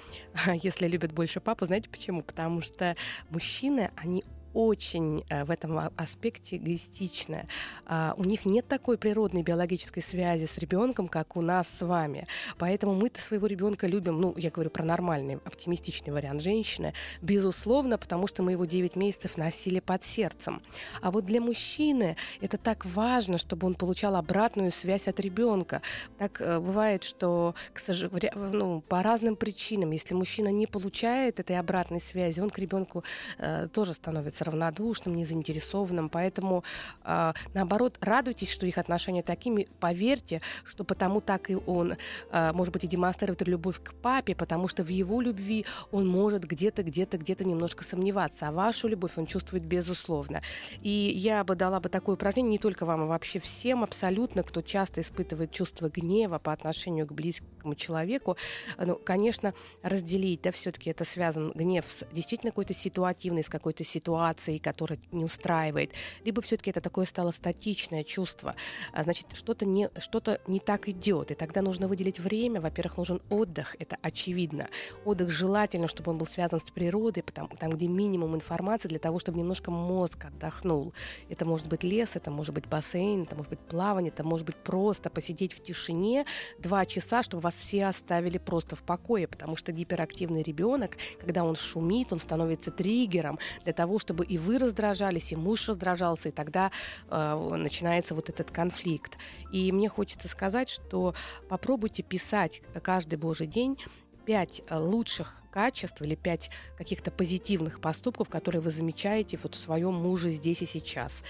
если 0.63 0.87
любят 0.87 1.11
больше 1.11 1.39
папу. 1.39 1.65
Знаете 1.65 1.89
почему? 1.89 2.21
Потому 2.21 2.61
что 2.61 2.95
мужчины, 3.29 3.91
они 3.95 4.23
очень 4.53 5.23
э, 5.29 5.43
в 5.43 5.51
этом 5.51 5.91
аспекте 5.95 6.57
эгоистичная. 6.57 7.47
А, 7.85 8.13
у 8.17 8.23
них 8.23 8.45
нет 8.45 8.67
такой 8.67 8.97
природной 8.97 9.43
биологической 9.43 10.01
связи 10.01 10.45
с 10.45 10.57
ребенком, 10.57 11.07
как 11.07 11.35
у 11.35 11.41
нас 11.41 11.67
с 11.67 11.85
вами. 11.85 12.27
Поэтому 12.57 12.93
мы-то 12.93 13.21
своего 13.21 13.47
ребенка 13.47 13.87
любим, 13.87 14.19
ну, 14.19 14.33
я 14.37 14.49
говорю 14.49 14.69
про 14.69 14.83
нормальный, 14.83 15.35
оптимистичный 15.45 16.13
вариант 16.13 16.41
женщины, 16.41 16.93
безусловно, 17.21 17.97
потому 17.97 18.27
что 18.27 18.43
мы 18.43 18.51
его 18.51 18.65
9 18.65 18.95
месяцев 18.95 19.37
носили 19.37 19.79
под 19.79 20.03
сердцем. 20.03 20.61
А 21.01 21.11
вот 21.11 21.25
для 21.25 21.41
мужчины 21.41 22.17
это 22.41 22.57
так 22.57 22.85
важно, 22.85 23.37
чтобы 23.37 23.67
он 23.67 23.75
получал 23.75 24.15
обратную 24.15 24.71
связь 24.71 25.07
от 25.07 25.19
ребенка. 25.19 25.81
Так 26.17 26.41
э, 26.41 26.59
бывает, 26.59 27.03
что 27.03 27.55
к 27.73 27.79
сожалению, 27.79 28.31
ну, 28.35 28.81
по 28.81 29.03
разным 29.03 29.35
причинам, 29.35 29.91
если 29.91 30.13
мужчина 30.13 30.49
не 30.49 30.67
получает 30.67 31.39
этой 31.39 31.57
обратной 31.57 31.99
связи, 31.99 32.39
он 32.39 32.49
к 32.49 32.57
ребенку 32.59 33.03
э, 33.37 33.67
тоже 33.73 33.93
становится 33.93 34.40
становится 34.41 34.43
равнодушным, 34.43 35.15
незаинтересованным. 35.15 36.09
Поэтому, 36.09 36.63
э, 37.03 37.33
наоборот, 37.53 37.97
радуйтесь, 38.01 38.51
что 38.51 38.65
их 38.65 38.77
отношения 38.77 39.23
такими. 39.23 39.67
Поверьте, 39.79 40.41
что 40.65 40.83
потому 40.83 41.21
так 41.21 41.49
и 41.49 41.55
он, 41.55 41.95
э, 42.31 42.51
может 42.53 42.73
быть, 42.73 42.83
и 42.83 42.87
демонстрирует 42.87 43.47
любовь 43.47 43.79
к 43.83 43.93
папе, 43.93 44.35
потому 44.35 44.67
что 44.67 44.83
в 44.83 44.89
его 44.89 45.21
любви 45.21 45.65
он 45.91 46.07
может 46.07 46.43
где-то, 46.43 46.83
где-то, 46.83 47.17
где-то 47.17 47.43
немножко 47.43 47.83
сомневаться. 47.83 48.47
А 48.47 48.51
вашу 48.51 48.87
любовь 48.87 49.11
он 49.17 49.25
чувствует 49.25 49.63
безусловно. 49.63 50.41
И 50.81 50.89
я 50.89 51.43
бы 51.43 51.55
дала 51.55 51.79
бы 51.79 51.89
такое 51.89 52.15
упражнение 52.15 52.51
не 52.51 52.57
только 52.57 52.85
вам, 52.85 53.01
а 53.01 53.05
вообще 53.05 53.39
всем 53.39 53.83
абсолютно, 53.83 54.43
кто 54.43 54.61
часто 54.61 55.01
испытывает 55.01 55.51
чувство 55.51 55.89
гнева 55.89 56.39
по 56.39 56.51
отношению 56.51 57.07
к 57.07 57.11
близкому 57.11 57.75
человеку. 57.75 58.37
Ну, 58.77 58.95
конечно, 58.95 59.53
разделить, 59.83 60.41
да, 60.41 60.51
все-таки 60.51 60.89
это 60.89 61.05
связан 61.05 61.51
гнев 61.55 61.85
с 61.87 62.05
действительно 62.11 62.51
какой-то 62.51 62.73
ситуативной, 62.73 63.43
с 63.43 63.49
какой-то 63.49 63.83
ситуацией, 63.83 64.30
ситуацией, 64.31 64.59
которая 64.59 64.99
не 65.11 65.25
устраивает, 65.25 65.91
либо 66.23 66.41
все-таки 66.41 66.69
это 66.69 66.81
такое 66.81 67.05
стало 67.05 67.31
статичное 67.31 68.03
чувство, 68.03 68.55
а, 68.93 69.03
значит, 69.03 69.27
что-то 69.33 69.65
не, 69.65 69.89
что 69.97 70.21
не 70.47 70.59
так 70.59 70.87
идет, 70.87 71.31
и 71.31 71.35
тогда 71.35 71.61
нужно 71.61 71.87
выделить 71.87 72.19
время. 72.19 72.61
Во-первых, 72.61 72.97
нужен 72.97 73.21
отдых, 73.29 73.75
это 73.79 73.97
очевидно. 74.01 74.69
Отдых 75.05 75.31
желательно, 75.31 75.87
чтобы 75.87 76.11
он 76.11 76.17
был 76.17 76.27
связан 76.27 76.59
с 76.59 76.71
природой, 76.71 77.23
потому, 77.23 77.49
там, 77.49 77.71
где 77.71 77.87
минимум 77.87 78.35
информации, 78.35 78.87
для 78.87 78.99
того, 78.99 79.19
чтобы 79.19 79.39
немножко 79.39 79.71
мозг 79.71 80.25
отдохнул. 80.25 80.93
Это 81.29 81.45
может 81.45 81.67
быть 81.67 81.83
лес, 81.83 82.11
это 82.15 82.31
может 82.31 82.53
быть 82.53 82.67
бассейн, 82.67 83.23
это 83.23 83.35
может 83.35 83.49
быть 83.49 83.59
плавание, 83.59 84.11
это 84.11 84.23
может 84.23 84.45
быть 84.45 84.55
просто 84.55 85.09
посидеть 85.09 85.53
в 85.53 85.63
тишине 85.63 86.25
два 86.59 86.85
часа, 86.85 87.23
чтобы 87.23 87.41
вас 87.41 87.55
все 87.55 87.85
оставили 87.85 88.37
просто 88.37 88.75
в 88.75 88.83
покое, 88.83 89.27
потому 89.27 89.55
что 89.55 89.71
гиперактивный 89.71 90.43
ребенок, 90.43 90.97
когда 91.19 91.43
он 91.43 91.55
шумит, 91.55 92.13
он 92.13 92.19
становится 92.19 92.71
триггером 92.71 93.39
для 93.63 93.73
того, 93.73 93.99
чтобы 93.99 94.20
и 94.21 94.37
вы 94.37 94.57
раздражались, 94.57 95.31
и 95.31 95.35
муж 95.35 95.67
раздражался, 95.67 96.29
и 96.29 96.31
тогда 96.31 96.71
э, 97.09 97.55
начинается 97.57 98.15
вот 98.15 98.29
этот 98.29 98.51
конфликт. 98.51 99.17
И 99.51 99.71
мне 99.71 99.89
хочется 99.89 100.27
сказать, 100.27 100.69
что 100.69 101.13
попробуйте 101.49 102.03
писать 102.03 102.61
каждый 102.83 103.15
божий 103.15 103.47
день 103.47 103.77
пять 104.25 104.61
э, 104.67 104.77
лучших 104.77 105.41
качеств 105.51 106.01
или 106.01 106.15
пять 106.15 106.49
каких-то 106.77 107.11
позитивных 107.11 107.81
поступков, 107.81 108.29
которые 108.29 108.61
вы 108.61 108.71
замечаете 108.71 109.37
вот 109.41 109.55
в 109.55 109.59
своем 109.59 109.93
муже 109.93 110.29
здесь 110.31 110.61
и 110.61 110.65
сейчас. 110.65 111.23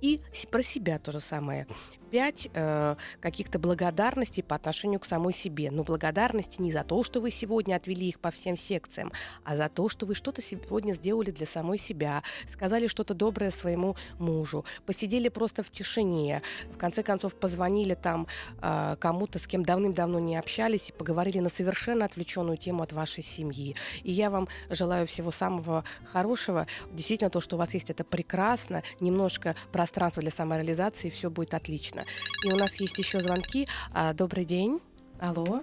И 0.00 0.20
про 0.50 0.62
себя 0.62 0.98
то 0.98 1.12
же 1.12 1.20
самое 1.20 1.66
пять 2.10 2.48
э, 2.52 2.96
каких-то 3.20 3.58
благодарностей 3.58 4.42
по 4.42 4.56
отношению 4.56 5.00
к 5.00 5.04
самой 5.04 5.32
себе. 5.32 5.70
Но 5.70 5.84
благодарности 5.84 6.60
не 6.60 6.72
за 6.72 6.84
то, 6.84 7.02
что 7.02 7.20
вы 7.20 7.30
сегодня 7.30 7.76
отвели 7.76 8.08
их 8.08 8.20
по 8.20 8.30
всем 8.30 8.56
секциям, 8.56 9.12
а 9.44 9.56
за 9.56 9.68
то, 9.68 9.88
что 9.88 10.06
вы 10.06 10.14
что-то 10.14 10.42
сегодня 10.42 10.92
сделали 10.94 11.30
для 11.30 11.46
самой 11.46 11.78
себя, 11.78 12.22
сказали 12.48 12.86
что-то 12.86 13.14
доброе 13.14 13.50
своему 13.50 13.96
мужу, 14.18 14.64
посидели 14.86 15.28
просто 15.28 15.62
в 15.62 15.70
тишине, 15.70 16.42
в 16.72 16.78
конце 16.78 17.02
концов 17.02 17.34
позвонили 17.34 17.94
там 17.94 18.26
э, 18.60 18.96
кому-то, 18.98 19.38
с 19.38 19.46
кем 19.46 19.64
давным-давно 19.64 20.18
не 20.18 20.36
общались 20.36 20.90
и 20.90 20.92
поговорили 20.92 21.38
на 21.40 21.48
совершенно 21.48 22.04
отвлеченную 22.04 22.56
тему 22.56 22.82
от 22.82 22.92
вашей 22.92 23.22
семьи. 23.22 23.76
И 24.02 24.12
я 24.12 24.30
вам 24.30 24.48
желаю 24.70 25.06
всего 25.06 25.30
самого 25.30 25.84
хорошего. 26.12 26.66
Действительно, 26.92 27.30
то, 27.30 27.40
что 27.40 27.56
у 27.56 27.58
вас 27.58 27.74
есть, 27.74 27.90
это 27.90 28.04
прекрасно. 28.04 28.82
Немножко 29.00 29.54
пространства 29.72 30.22
для 30.22 30.30
самореализации, 30.30 31.10
все 31.10 31.30
будет 31.30 31.54
отлично 31.54 31.97
конечно. 31.98 32.04
И 32.44 32.52
у 32.52 32.56
нас 32.56 32.74
есть 32.76 32.98
еще 32.98 33.20
звонки. 33.20 33.68
А, 33.92 34.12
добрый 34.12 34.44
день. 34.44 34.80
Алло. 35.20 35.62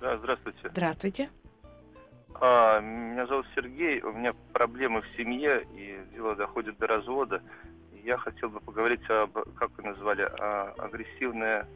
Да, 0.00 0.16
здравствуйте. 0.18 0.68
Здравствуйте. 0.70 1.30
А, 2.40 2.80
меня 2.80 3.26
зовут 3.26 3.46
Сергей, 3.54 4.00
у 4.00 4.12
меня 4.12 4.32
проблемы 4.52 5.02
в 5.02 5.16
семье, 5.16 5.64
и 5.74 6.00
дело 6.12 6.34
доходит 6.34 6.76
до 6.78 6.86
развода. 6.88 7.40
Я 8.02 8.18
хотел 8.18 8.48
бы 8.48 8.58
поговорить 8.60 9.08
об, 9.08 9.32
как 9.54 9.70
вы 9.76 9.84
назвали, 9.84 10.22
а, 10.22 10.74
агрессивное 10.78 11.68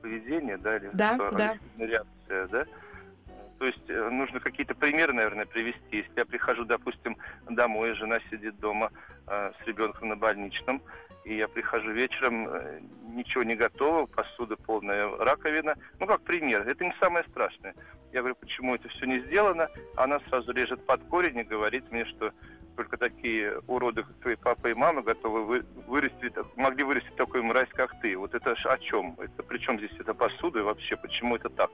поведение, 0.00 0.58
да, 0.58 0.76
или 0.76 0.90
да, 0.92 1.16
да. 1.32 1.58
реакция, 1.78 2.46
да? 2.48 2.66
То 3.58 3.64
есть 3.64 3.88
э, 3.88 4.10
нужно 4.10 4.38
какие-то 4.38 4.74
примеры, 4.74 5.14
наверное, 5.14 5.46
привести. 5.46 5.96
Если 5.96 6.12
я 6.14 6.26
прихожу, 6.26 6.66
допустим, 6.66 7.16
домой, 7.48 7.94
жена 7.94 8.18
сидит 8.30 8.60
дома 8.60 8.90
э, 9.26 9.52
с 9.58 9.66
ребенком 9.66 10.10
на 10.10 10.16
больничном, 10.16 10.82
и 11.26 11.36
я 11.36 11.48
прихожу 11.48 11.90
вечером, 11.90 12.48
э, 12.48 12.80
ничего 13.08 13.42
не 13.42 13.56
готово, 13.56 14.06
посуда 14.06 14.56
полная 14.56 15.08
раковина. 15.08 15.74
Ну, 15.98 16.06
как 16.06 16.22
пример, 16.22 16.66
это 16.66 16.84
не 16.84 16.94
самое 17.00 17.24
страшное. 17.24 17.74
Я 18.12 18.20
говорю, 18.20 18.36
почему 18.36 18.76
это 18.76 18.88
все 18.88 19.06
не 19.06 19.18
сделано? 19.18 19.68
Она 19.96 20.20
сразу 20.28 20.52
режет 20.52 20.86
под 20.86 21.02
корень 21.08 21.38
и 21.38 21.42
говорит 21.42 21.90
мне, 21.90 22.04
что 22.04 22.30
только 22.76 22.96
такие 22.96 23.58
уроды, 23.66 24.04
как 24.04 24.16
твои 24.20 24.36
папа 24.36 24.68
и 24.68 24.74
мама, 24.74 25.02
готовы 25.02 25.44
вы, 25.44 25.64
вырастить, 25.88 26.34
могли 26.54 26.84
вырастить 26.84 27.16
такую 27.16 27.42
мразь, 27.42 27.70
как 27.70 28.00
ты. 28.00 28.16
Вот 28.16 28.32
это 28.34 28.52
о 28.52 28.78
чем? 28.78 29.16
Это 29.18 29.42
при 29.42 29.58
чем 29.58 29.78
здесь 29.78 29.98
эта 29.98 30.14
посуда 30.14 30.60
и 30.60 30.62
вообще, 30.62 30.96
почему 30.96 31.34
это 31.34 31.48
так? 31.48 31.70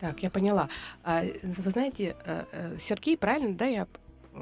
Так, 0.00 0.22
я 0.22 0.30
поняла. 0.30 0.68
А, 1.02 1.22
вы 1.42 1.70
знаете, 1.70 2.16
э, 2.26 2.44
э, 2.52 2.76
Сергей, 2.78 3.16
правильно, 3.16 3.54
да, 3.54 3.66
я 3.66 3.86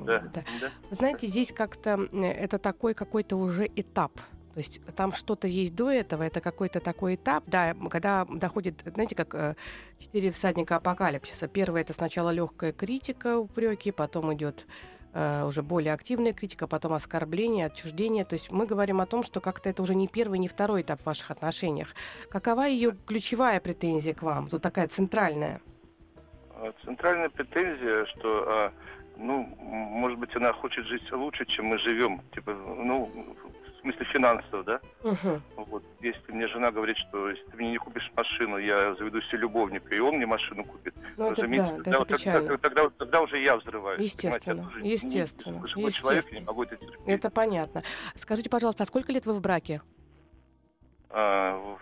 да, 0.02 0.20
да. 0.20 0.44
да. 0.61 0.70
Вы 0.90 0.96
знаете, 0.96 1.26
здесь 1.26 1.52
как-то 1.52 2.09
это 2.12 2.59
такой 2.59 2.94
какой-то 2.94 3.37
уже 3.37 3.66
этап. 3.76 4.12
То 4.54 4.59
есть 4.59 4.80
там 4.94 5.12
что-то 5.12 5.48
есть 5.48 5.74
до 5.74 5.90
этого, 5.90 6.22
это 6.22 6.40
какой-то 6.40 6.78
такой 6.78 7.16
этап, 7.16 7.42
да, 7.48 7.74
когда 7.90 8.24
доходит, 8.24 8.83
знаете, 8.87 9.16
как 9.16 9.35
э, 9.35 9.57
четыре 9.98 10.30
всадника 10.30 10.76
апокалипсиса. 10.76 11.48
Первое 11.48 11.80
это 11.80 11.92
сначала 11.92 12.30
легкая 12.30 12.72
критика, 12.72 13.37
упреки, 13.37 13.90
потом 13.90 14.33
идет 14.33 14.64
э, 15.12 15.44
уже 15.44 15.62
более 15.64 15.92
активная 15.92 16.33
критика, 16.33 16.68
потом 16.68 16.92
оскорбление, 16.92 17.66
отчуждение. 17.66 18.24
То 18.24 18.35
есть 18.35 18.52
мы 18.52 18.64
говорим 18.66 19.00
о 19.00 19.07
том, 19.07 19.24
что 19.24 19.40
как-то 19.40 19.68
это 19.68 19.83
уже 19.83 19.96
не 19.96 20.07
первый, 20.07 20.38
не 20.38 20.46
второй 20.46 20.83
этап 20.83 21.00
в 21.00 21.07
ваших 21.07 21.33
отношениях. 21.33 21.88
Какова 22.30 22.62
ее 22.62 22.96
ключевая 23.07 23.59
претензия 23.59 24.14
к 24.14 24.22
вам? 24.22 24.46
Тут 24.46 24.62
такая 24.62 24.87
центральная. 24.87 25.61
А, 26.50 26.72
центральная 26.85 27.28
претензия, 27.28 28.07
что 28.07 28.44
а, 28.46 28.72
ну, 29.16 29.42
может 29.61 30.18
быть, 30.18 30.35
она 30.37 30.53
хочет 30.53 30.87
жить 30.87 31.11
лучше, 31.12 31.44
чем 31.46 31.66
мы 31.66 31.79
живем. 31.79 32.20
Типа, 32.33 32.53
ну, 32.53 33.11
в 33.77 33.81
смысле 33.81 34.05
финансово, 34.07 34.62
да? 34.64 34.81
Uh-huh. 35.03 35.40
Вот. 35.57 35.85
Если 36.00 36.33
мне 36.33 36.48
жена 36.48 36.70
говорит, 36.70 36.96
что 36.96 37.31
если 37.31 37.44
ты 37.44 37.57
мне 37.57 37.72
не 37.72 37.79
купишь 37.79 38.11
машину, 38.16 38.57
я 38.57 38.94
заведу 38.94 39.20
себе 39.22 39.38
любовника, 39.38 39.94
и 39.94 39.98
он 39.98 40.16
мне 40.16 40.27
машину 40.27 40.64
купит. 40.64 40.94
Ну, 41.16 41.33
это, 41.33 41.46
да, 41.46 41.66
тогда, 41.68 41.90
это 41.90 41.98
вот, 41.98 42.09
тогда, 42.09 42.57
тогда, 42.59 42.90
тогда 42.90 43.20
уже 43.22 43.42
я 43.42 43.57
взрываюсь. 43.57 44.00
Естественно, 44.00 44.70
я 44.83 44.92
естественно. 44.92 45.57
Не, 45.77 45.85
естественно. 45.85 45.90
человек, 45.90 46.27
я 46.31 46.40
не 46.40 46.46
могу 46.46 46.62
это 46.62 46.77
терпеть. 46.77 47.00
Это 47.07 47.31
понятно. 47.31 47.83
Скажите, 48.14 48.48
пожалуйста, 48.48 48.85
а 48.85 48.87
сколько 48.87 49.12
лет 49.12 49.27
вы 49.27 49.35
в 49.35 49.40
браке? 49.40 49.83
А, 51.11 51.79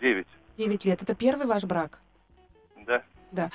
девять. 0.00 0.28
Девять 0.56 0.84
лет. 0.84 1.02
Это 1.02 1.14
первый 1.14 1.46
ваш 1.46 1.64
брак? 1.64 2.00
Да. 2.86 3.02
Да. 3.32 3.50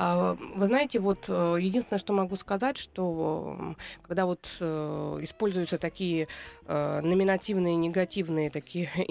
А, 0.00 0.36
вы 0.54 0.66
знаете, 0.66 1.00
вот 1.00 1.24
э, 1.28 1.56
единственное, 1.60 1.98
что 1.98 2.12
могу 2.12 2.36
сказать, 2.36 2.76
что 2.76 3.74
когда 4.02 4.26
вот 4.26 4.48
э, 4.60 5.18
используются 5.22 5.76
такие 5.76 6.28
э, 6.66 7.00
номинативные, 7.00 7.74
негативные 7.74 8.48
такие 8.48 8.88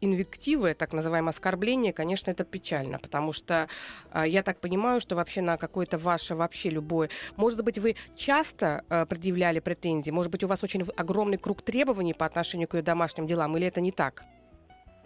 инвективы, 0.00 0.72
так 0.72 0.94
называемые 0.94 1.28
оскорбления, 1.30 1.92
конечно, 1.92 2.30
это 2.30 2.44
печально, 2.44 2.98
потому 2.98 3.34
что 3.34 3.68
я 4.14 4.42
так 4.42 4.60
понимаю, 4.60 5.02
что 5.02 5.14
вообще 5.14 5.42
на 5.42 5.58
какое-то 5.58 5.98
ваше, 5.98 6.34
вообще 6.34 6.70
любое... 6.70 7.10
Может 7.36 7.62
быть, 7.62 7.78
вы 7.78 7.96
часто 8.16 8.84
предъявляли 9.10 9.60
претензии, 9.60 10.10
может 10.10 10.32
быть, 10.32 10.42
у 10.42 10.48
вас 10.48 10.64
очень 10.64 10.82
огромный 10.96 11.36
круг 11.36 11.60
требований 11.60 12.14
по 12.14 12.24
отношению 12.24 12.66
к 12.66 12.74
ее 12.74 12.82
домашним 12.82 13.26
делам, 13.26 13.58
или 13.58 13.66
это 13.66 13.82
не 13.82 13.92
так? 13.92 14.24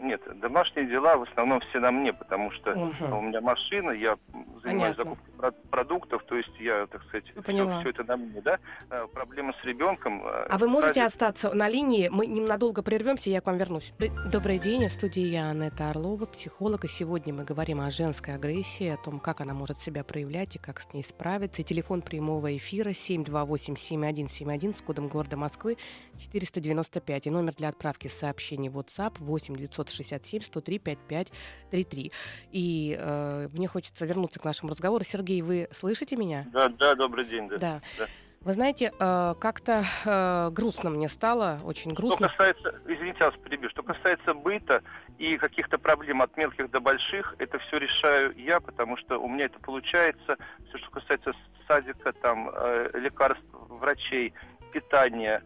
Нет, 0.05 0.21
домашние 0.38 0.87
дела 0.87 1.17
в 1.17 1.23
основном 1.23 1.61
все 1.61 1.81
на 1.81 1.90
мне, 1.90 2.12
потому 2.12 2.51
что 2.51 2.73
угу. 2.73 3.17
у 3.17 3.23
меня 3.23 3.40
машина, 3.40 3.90
я 3.90 4.19
занимаюсь 4.62 4.97
Понятно. 4.97 5.05
закупкой 5.05 5.53
продуктов, 5.71 6.23
то 6.25 6.37
есть 6.37 6.53
я, 6.61 6.87
так 6.87 7.03
сказать, 7.05 7.25
все, 7.25 7.81
все 7.81 7.88
это 7.88 8.05
на 8.05 8.19
мне, 8.19 8.43
да. 8.43 8.59
А, 8.90 9.07
проблема 9.07 9.55
с 9.61 9.64
ребенком. 9.64 10.23
А, 10.23 10.47
а 10.51 10.59
вы 10.59 10.69
можете 10.69 11.01
ради... 11.01 11.12
остаться 11.12 11.55
на 11.55 11.71
линии? 11.71 12.09
Мы 12.09 12.27
ненадолго 12.27 12.83
прервемся, 12.83 13.31
я 13.31 13.40
к 13.40 13.47
вам 13.47 13.57
вернусь. 13.57 13.95
Добрый 14.31 14.59
день, 14.59 14.87
в 14.88 14.93
студии 14.93 15.23
я 15.23 15.49
Анетта 15.49 15.88
Орлова, 15.88 16.27
психолог, 16.27 16.85
и 16.85 16.88
сегодня 16.88 17.33
мы 17.33 17.45
говорим 17.45 17.81
о 17.81 17.90
женской 17.90 18.35
агрессии, 18.35 18.88
о 18.88 18.99
том, 18.99 19.21
как 19.21 19.40
она 19.40 19.55
может 19.55 19.81
себя 19.81 20.05
проявлять 20.05 20.57
и 20.57 20.59
как 20.59 20.81
с 20.81 20.93
ней 20.93 21.03
справиться. 21.03 21.62
И 21.62 21.64
телефон 21.64 22.03
прямого 22.03 22.55
эфира 22.55 22.90
728-7171 22.90 24.77
с 24.77 24.83
кодом 24.83 25.09
города 25.09 25.38
Москвы 25.38 25.79
495 26.19 27.27
и 27.27 27.31
номер 27.31 27.55
для 27.55 27.71
отправки 27.71 28.09
сообщений 28.09 28.69
в 28.69 28.79
WhatsApp 28.79 29.14
8 29.19 29.55
967 30.02 30.42
103 30.42 30.78
55 30.78 31.33
33. 31.70 32.12
И 32.52 32.96
э, 32.98 33.48
мне 33.52 33.68
хочется 33.68 34.04
вернуться 34.04 34.40
к 34.40 34.44
нашему 34.44 34.70
разговору. 34.70 35.04
Сергей, 35.04 35.42
вы 35.42 35.68
слышите 35.72 36.16
меня? 36.16 36.46
Да, 36.52 36.68
да, 36.68 36.94
добрый 36.94 37.24
день. 37.24 37.48
Да. 37.48 37.59
да. 37.59 37.83
да. 37.98 38.07
Вы 38.44 38.52
знаете, 38.52 38.92
э, 38.98 39.35
как-то 39.40 39.85
э, 40.04 40.50
грустно 40.50 40.90
мне 40.90 41.09
стало, 41.09 41.61
очень 41.64 41.94
грустно. 41.94 42.28
Что 42.28 42.37
касается, 42.37 42.80
извините, 42.87 43.24
вас 43.24 43.35
перебью, 43.42 43.70
что 43.70 43.83
касается 43.83 44.35
быта 44.35 44.83
и 45.16 45.38
каких-то 45.38 45.78
проблем 45.78 46.20
от 46.20 46.37
мелких 46.37 46.70
до 46.70 46.80
больших, 46.80 47.35
это 47.38 47.59
все 47.59 47.78
решаю 47.78 48.35
я, 48.37 48.61
потому 48.61 48.98
что 48.98 49.18
у 49.18 49.28
меня 49.28 49.46
это 49.46 49.59
получается. 49.61 50.37
Все, 50.68 50.76
что 50.76 50.90
касается 50.90 51.33
садика, 51.66 52.12
там, 52.12 52.50
э, 52.52 52.90
лекарств, 52.92 53.46
врачей, 53.50 54.35
питания, 54.72 55.42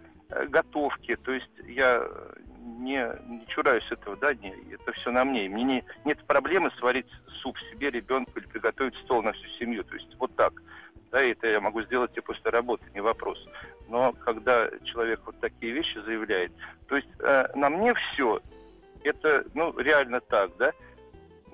готовки, 0.48 1.16
то 1.16 1.32
есть 1.32 1.50
я 1.66 2.06
не, 2.78 3.08
не 3.26 3.46
чураюсь 3.48 3.90
этого, 3.90 4.16
да, 4.16 4.34
не, 4.34 4.54
это 4.70 4.92
все 4.92 5.10
на 5.10 5.24
мне. 5.24 5.48
Мне 5.48 5.64
не, 5.64 5.84
нет 6.04 6.18
проблемы 6.24 6.70
сварить 6.78 7.10
суп 7.42 7.58
себе, 7.70 7.90
ребенку 7.90 8.32
или 8.36 8.46
приготовить 8.46 8.96
стол 8.96 9.22
на 9.22 9.32
всю 9.32 9.48
семью. 9.58 9.84
То 9.84 9.94
есть 9.94 10.14
вот 10.18 10.34
так. 10.36 10.52
Да, 11.10 11.22
это 11.22 11.46
я 11.46 11.60
могу 11.60 11.82
сделать 11.82 12.16
и 12.16 12.20
после 12.20 12.50
работы, 12.50 12.84
не 12.94 13.00
вопрос. 13.00 13.38
Но 13.88 14.12
когда 14.12 14.68
человек 14.84 15.20
вот 15.24 15.40
такие 15.40 15.72
вещи 15.72 15.98
заявляет, 16.04 16.52
то 16.86 16.96
есть 16.96 17.08
э, 17.20 17.46
на 17.54 17.70
мне 17.70 17.94
все, 17.94 18.40
это, 19.04 19.44
ну, 19.54 19.76
реально 19.78 20.20
так, 20.20 20.50
да, 20.58 20.72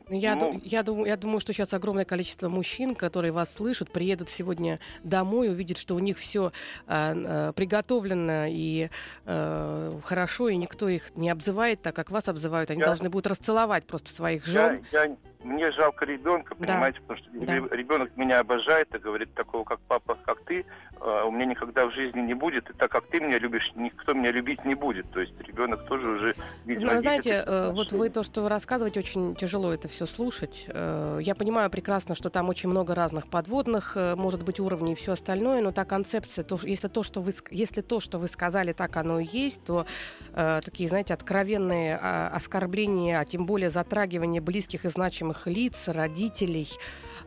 Я, 0.08 0.36
ну, 0.36 0.60
я, 0.62 0.82
думаю, 0.82 1.06
я 1.06 1.16
думаю, 1.16 1.40
что 1.40 1.52
сейчас 1.52 1.72
огромное 1.72 2.04
количество 2.04 2.48
мужчин, 2.48 2.94
которые 2.94 3.32
вас 3.32 3.54
слышат, 3.54 3.90
приедут 3.90 4.28
сегодня 4.28 4.78
домой, 5.02 5.48
увидят, 5.48 5.78
что 5.78 5.94
у 5.94 5.98
них 5.98 6.18
все 6.18 6.52
э, 6.86 7.14
э, 7.16 7.52
приготовлено 7.54 8.46
и 8.46 8.90
э, 9.24 10.00
хорошо, 10.04 10.48
и 10.48 10.56
никто 10.56 10.88
их 10.88 11.16
не 11.16 11.30
обзывает 11.30 11.80
так, 11.80 11.96
как 11.96 12.10
вас 12.10 12.28
обзывают. 12.28 12.70
Они 12.70 12.80
я... 12.80 12.86
должны 12.86 13.08
будут 13.08 13.28
расцеловать 13.28 13.86
просто 13.86 14.10
своих 14.10 14.44
жен. 14.44 14.84
Я, 14.92 15.04
я, 15.04 15.16
мне 15.44 15.70
жалко 15.72 16.04
ребенка, 16.04 16.54
понимаете, 16.54 17.00
да. 17.00 17.14
потому 17.14 17.18
что 17.18 17.46
да. 17.46 17.76
ребенок 17.76 18.16
меня 18.16 18.40
обожает 18.40 18.94
и 18.94 18.98
говорит, 18.98 19.34
такого 19.34 19.64
как 19.64 19.80
папа, 19.80 20.16
как 20.24 20.40
ты, 20.44 20.64
у 21.00 21.30
меня 21.30 21.46
никогда 21.46 21.86
в 21.86 21.92
жизни 21.92 22.20
не 22.20 22.34
будет, 22.34 22.70
и 22.70 22.72
так 22.72 22.90
как 22.90 23.06
ты 23.08 23.20
меня 23.20 23.38
любишь, 23.38 23.70
никто 23.74 24.14
меня 24.14 24.30
любить 24.30 24.64
не 24.64 24.74
будет. 24.74 25.10
То 25.10 25.20
есть 25.20 25.38
ребенок 25.40 25.84
тоже 25.86 26.08
уже 26.08 26.34
видимо. 26.64 26.94
Ну, 26.94 27.00
знаете, 27.00 27.44
вот 27.72 27.92
вы 27.92 28.08
то, 28.08 28.22
что 28.22 28.42
вы 28.42 28.48
рассказываете, 28.48 29.00
очень 29.00 29.34
тяжело 29.34 29.72
это 29.72 29.88
все 29.88 30.06
слушать. 30.06 30.64
Э, 30.68 31.18
я 31.20 31.34
понимаю 31.34 31.70
прекрасно, 31.70 32.14
что 32.14 32.30
там 32.30 32.48
очень 32.48 32.68
много 32.68 32.94
разных 32.94 33.28
подводных, 33.28 33.96
э, 33.96 34.14
может 34.14 34.44
быть, 34.44 34.60
уровней 34.60 34.92
и 34.92 34.94
все 34.94 35.12
остальное, 35.12 35.60
но 35.60 35.72
та 35.72 35.84
концепция, 35.84 36.44
то, 36.44 36.58
если, 36.62 36.88
то, 36.88 37.02
что 37.02 37.20
вы, 37.20 37.32
если 37.50 37.80
то, 37.80 38.00
что 38.00 38.18
вы 38.18 38.28
сказали, 38.28 38.72
так 38.72 38.96
оно 38.96 39.18
и 39.18 39.26
есть, 39.26 39.64
то 39.64 39.86
э, 40.32 40.60
такие, 40.64 40.88
знаете, 40.88 41.14
откровенные 41.14 41.98
э, 42.00 42.28
оскорбления, 42.28 43.18
а 43.18 43.24
тем 43.24 43.46
более 43.46 43.70
затрагивание 43.70 44.40
близких 44.40 44.84
и 44.84 44.88
значимых 44.88 45.33
лиц, 45.46 45.88
родителей, 45.88 46.68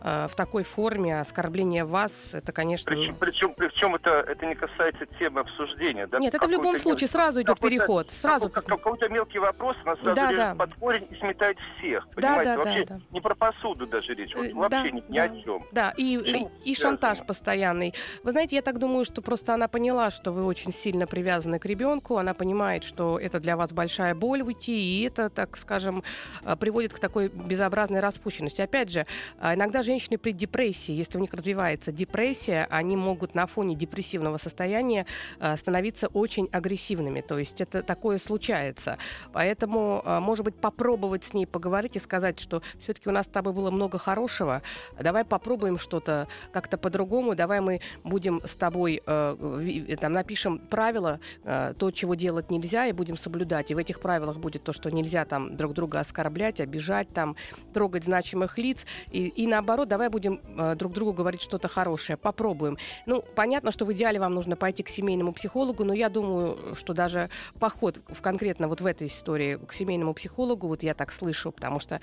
Э, 0.02 0.28
в 0.30 0.36
такой 0.36 0.63
форме 0.63 1.20
оскорбление 1.20 1.84
вас, 1.84 2.30
это, 2.34 2.52
конечно... 2.52 2.91
Причем, 2.91 3.15
причем, 3.15 3.54
причем 3.56 3.96
это, 3.96 4.12
это 4.28 4.46
не 4.46 4.56
касается 4.56 5.06
темы 5.20 5.41
обсуждения. 5.41 6.08
Да? 6.08 6.20
Нет, 6.20 6.34
это 6.34 6.48
в 6.48 6.52
любом 6.52 6.78
случае 6.78 7.08
сразу 7.08 7.41
идет 7.41 7.60
переход. 7.60 8.12
Сразу... 8.12 8.50
Какой-то 8.50 9.10
мелкий 9.10 9.39
вопрос 9.39 9.76
нас 9.86 10.00
сразу 10.00 10.15
да, 10.15 10.32
да. 10.32 10.56
под 10.56 10.74
корень 10.76 11.08
и 11.10 11.15
сметает 11.15 11.58
всех. 11.78 12.08
Понимаете? 12.10 12.43
Да, 12.43 12.56
да, 12.56 12.63
Вообще 12.63 12.86
да, 12.86 12.96
да. 12.96 13.02
не 13.12 13.22
про 13.22 13.36
посуду 13.36 13.88
даже 13.88 14.13
речь. 14.13 14.36
Вот, 14.36 14.46
э, 14.46 14.54
вообще 14.54 14.84
да, 14.84 14.89
ни, 14.89 15.04
ни 15.10 15.17
о 15.17 15.43
чем. 15.43 15.65
Да, 15.72 15.93
и, 15.98 16.15
и, 16.15 16.72
и 16.72 16.76
шантаж 16.76 17.26
постоянный. 17.26 17.93
Вы 18.24 18.32
знаете, 18.32 18.56
я 18.56 18.62
так 18.62 18.80
думаю, 18.80 19.06
что 19.06 19.22
просто 19.22 19.54
она 19.54 19.67
поняла, 19.67 20.12
что 20.12 20.32
вы 20.32 20.46
очень 20.46 20.72
сильно 20.72 21.08
привязаны 21.08 21.60
к 21.60 21.65
ребенку. 21.65 22.17
Она 22.17 22.34
понимает, 22.34 22.84
что 22.84 23.20
это 23.20 23.39
для 23.39 23.58
вас 23.58 23.74
большая 23.74 24.13
боль 24.15 24.41
уйти, 24.41 25.00
и 25.00 25.04
это, 25.04 25.30
так 25.30 25.58
скажем, 25.58 26.04
э, 26.43 26.56
приводит 26.56 26.93
к 26.93 27.00
такой 27.00 27.30
безобразной 27.30 27.96
распущенности. 28.01 28.62
Опять 28.62 28.89
же, 28.89 29.05
иногда 29.41 29.83
женщины 29.83 30.17
при 30.17 30.31
депрессии, 30.31 30.93
если 30.93 31.17
у 31.17 31.21
них 31.21 31.33
развивается 31.33 31.91
депрессия, 31.91 32.67
они 32.69 32.95
могут 32.95 33.36
на 33.36 33.47
фоне 33.47 33.75
депрессивного 33.75 34.38
состояния 34.38 35.05
э, 35.39 35.57
становиться 35.57 36.07
очень 36.07 36.49
агрессивными. 36.51 37.21
То 37.21 37.38
есть 37.39 37.62
это 37.62 37.83
такое 37.83 38.17
случается. 38.17 38.97
Поэтому, 39.33 40.01
э, 40.05 40.19
может 40.19 40.45
быть, 40.45 40.55
попробовать 40.55 41.23
с 41.23 41.33
ней 41.33 41.45
поговорить 41.45 41.95
и 41.95 41.99
сказать, 41.99 42.39
что 42.39 42.62
все-таки 42.79 43.10
у 43.10 43.12
нас 43.12 43.25
с 43.25 43.29
тобой 43.29 43.53
было 43.53 43.71
много 43.71 43.97
хорошего, 43.97 44.62
давай 44.99 45.23
попробуем 45.23 45.77
что-то 45.77 46.27
как-то 46.51 46.77
по-другому, 46.77 47.36
давай 47.36 47.62
мы 47.62 47.81
будем 48.03 48.41
с 48.45 48.55
тобой, 48.55 49.01
э, 49.05 49.97
там, 49.99 50.13
напишем 50.13 50.60
правила, 50.60 51.19
то, 51.43 51.91
чего 51.91 52.15
делать 52.15 52.51
нельзя, 52.51 52.88
и 52.88 52.91
будем 52.91 53.17
соблюдать. 53.17 53.71
И 53.71 53.75
в 53.75 53.77
этих 53.77 53.99
правилах 53.99 54.38
будет 54.38 54.63
то, 54.63 54.73
что 54.73 54.91
нельзя 54.91 55.25
там 55.25 55.55
друг 55.55 55.73
друга 55.73 55.99
оскорблять, 55.99 56.60
обижать, 56.60 57.10
там, 57.13 57.36
трогать 57.73 57.87
значимых 58.04 58.58
лиц. 58.58 58.86
И, 59.12 59.28
и 59.28 59.47
наоборот, 59.47 59.88
давай 59.88 60.10
будем 60.10 60.41
э, 60.58 60.76
друг 60.76 60.93
другу 60.93 61.13
говорить 61.13 61.41
что-то 61.41 61.67
хорошее, 61.67 62.17
попробуем. 62.17 62.78
Ну, 63.06 63.23
понятно, 63.36 63.71
что 63.71 63.86
в 63.86 63.93
идеале 63.93 64.19
вам 64.19 64.34
нужно 64.34 64.56
пойти 64.56 64.84
к 64.84 64.89
семейному 64.89 65.34
психологу, 65.34 65.84
но 65.84 65.93
я 65.93 66.10
думаю, 66.10 66.76
что 66.76 66.93
даже 66.93 67.30
поход 67.60 68.02
в 68.08 68.21
конкретно 68.21 68.67
вот 68.67 68.82
в 68.82 68.86
этой 68.86 69.08
истории 69.08 69.58
к 69.65 69.73
семейному 69.73 70.13
психологу, 70.13 70.67
вот 70.67 70.84
я 70.84 70.93
так 70.93 71.12
слышу, 71.12 71.52
потому 71.52 71.80
что 71.80 72.02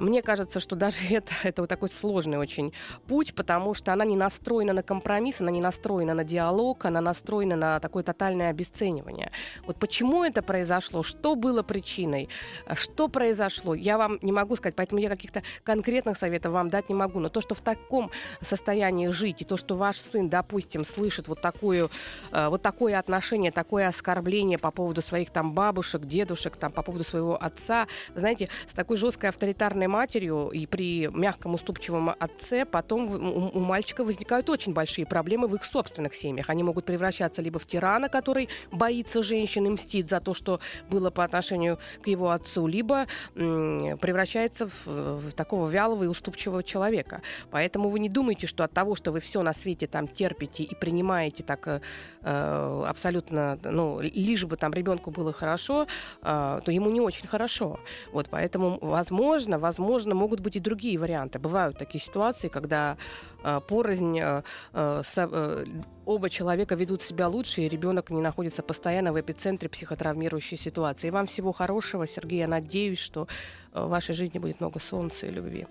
мне 0.00 0.22
кажется, 0.22 0.60
что 0.60 0.76
даже 0.76 0.96
это, 1.10 1.32
это 1.42 1.62
вот 1.62 1.68
такой 1.68 1.88
сложный 1.88 2.38
очень 2.38 2.72
путь, 3.06 3.34
потому 3.34 3.74
что 3.74 3.92
она 3.92 4.04
не 4.04 4.16
настроена 4.16 4.72
на 4.72 4.82
компромисс, 4.82 5.40
она 5.40 5.50
не 5.50 5.60
настроена 5.60 6.14
на 6.14 6.24
диалог, 6.24 6.84
она 6.84 7.00
настроена 7.00 7.56
на 7.56 7.80
такое 7.80 8.02
тотальное 8.02 8.50
обесценивание. 8.50 9.30
Вот 9.66 9.76
почему 9.76 10.24
это 10.24 10.42
произошло, 10.42 11.02
что 11.02 11.36
было 11.36 11.62
причиной, 11.62 12.28
что 12.74 13.08
произошло, 13.08 13.74
я 13.74 13.98
вам 13.98 14.18
не 14.22 14.32
могу 14.32 14.56
сказать, 14.56 14.74
поэтому 14.74 15.00
я 15.00 15.08
каких-то 15.08 15.42
конкретных 15.62 16.16
советов 16.16 16.52
вам 16.52 16.70
дать 16.70 16.88
не 16.88 16.94
могу. 16.94 17.20
Но 17.20 17.28
то, 17.28 17.40
что 17.40 17.54
в 17.54 17.60
таком 17.60 18.10
состоянии 18.40 19.08
жить, 19.08 19.42
и 19.42 19.44
то, 19.44 19.56
что 19.56 19.76
ваш 19.76 19.98
сын, 19.98 20.28
допустим, 20.28 20.84
слышит 20.84 21.28
вот, 21.28 21.40
такую, 21.40 21.90
э, 22.32 22.48
вот 22.48 22.62
такое 22.62 22.98
отношение, 22.98 23.52
такое 23.52 23.88
оскорбление 23.88 24.58
по 24.58 24.70
поводу 24.70 25.02
своих 25.02 25.30
там 25.30 25.52
бабушек, 25.52 26.02
дедушек, 26.02 26.56
там, 26.56 26.72
по 26.72 26.82
поводу 26.82 27.04
своего 27.04 27.36
отца, 27.42 27.86
знаете, 28.14 28.48
с 28.70 28.74
такой 28.74 28.96
жесткой 28.96 29.30
авторитарной 29.30 29.86
матерью 29.90 30.48
и 30.48 30.66
при 30.66 31.08
мягком 31.12 31.54
уступчивом 31.54 32.10
отце 32.18 32.64
потом 32.64 33.10
у, 33.10 33.50
у 33.58 33.60
мальчика 33.60 34.04
возникают 34.04 34.48
очень 34.48 34.72
большие 34.72 35.06
проблемы 35.06 35.48
в 35.48 35.54
их 35.54 35.64
собственных 35.64 36.14
семьях. 36.14 36.48
Они 36.48 36.62
могут 36.62 36.84
превращаться 36.86 37.42
либо 37.42 37.58
в 37.58 37.66
тирана, 37.66 38.08
который 38.08 38.48
боится 38.70 39.22
женщин 39.22 39.66
и 39.66 39.70
мстит 39.70 40.08
за 40.08 40.20
то, 40.20 40.32
что 40.34 40.60
было 40.88 41.10
по 41.10 41.24
отношению 41.24 41.78
к 42.02 42.06
его 42.06 42.30
отцу, 42.30 42.66
либо 42.66 43.06
м, 43.34 43.98
превращается 43.98 44.68
в, 44.68 44.86
в 44.86 45.32
такого 45.32 45.68
вялого 45.68 46.04
и 46.04 46.06
уступчивого 46.06 46.62
человека. 46.62 47.20
Поэтому 47.50 47.90
вы 47.90 47.98
не 47.98 48.08
думайте, 48.08 48.46
что 48.46 48.64
от 48.64 48.72
того, 48.72 48.94
что 48.94 49.12
вы 49.12 49.20
все 49.20 49.42
на 49.42 49.52
свете 49.52 49.86
там 49.86 50.08
терпите 50.08 50.62
и 50.62 50.74
принимаете 50.74 51.42
так 51.42 51.66
э, 51.66 51.80
э 52.22 52.84
абсолютно, 52.86 53.58
ну, 53.64 54.00
лишь 54.00 54.44
бы 54.44 54.56
там 54.56 54.72
ребенку 54.72 55.10
было 55.10 55.32
хорошо, 55.32 55.86
э, 56.22 56.60
то 56.64 56.72
ему 56.72 56.90
не 56.90 57.00
очень 57.00 57.26
хорошо. 57.26 57.80
Вот 58.12 58.28
поэтому, 58.30 58.78
возможно, 58.80 59.58
возможно, 59.58 59.79
возможно, 59.80 60.14
могут 60.14 60.40
быть 60.40 60.56
и 60.56 60.60
другие 60.60 60.98
варианты. 60.98 61.38
Бывают 61.38 61.78
такие 61.78 62.00
ситуации, 62.00 62.48
когда 62.48 62.96
э, 63.42 63.60
порознь 63.68 64.18
э, 64.20 64.42
э, 64.74 65.64
оба 66.04 66.30
человека 66.30 66.74
ведут 66.74 67.02
себя 67.02 67.28
лучше, 67.28 67.62
и 67.62 67.68
ребенок 67.68 68.10
не 68.10 68.20
находится 68.20 68.62
постоянно 68.62 69.12
в 69.12 69.20
эпицентре 69.20 69.68
психотравмирующей 69.68 70.56
ситуации. 70.56 71.08
И 71.08 71.10
вам 71.10 71.26
всего 71.26 71.52
хорошего, 71.52 72.06
Сергей. 72.06 72.40
Я 72.40 72.48
надеюсь, 72.48 72.98
что 72.98 73.26
в 73.72 73.88
вашей 73.88 74.14
жизни 74.14 74.38
будет 74.38 74.60
много 74.60 74.78
солнца 74.78 75.26
и 75.26 75.30
любви. 75.30 75.66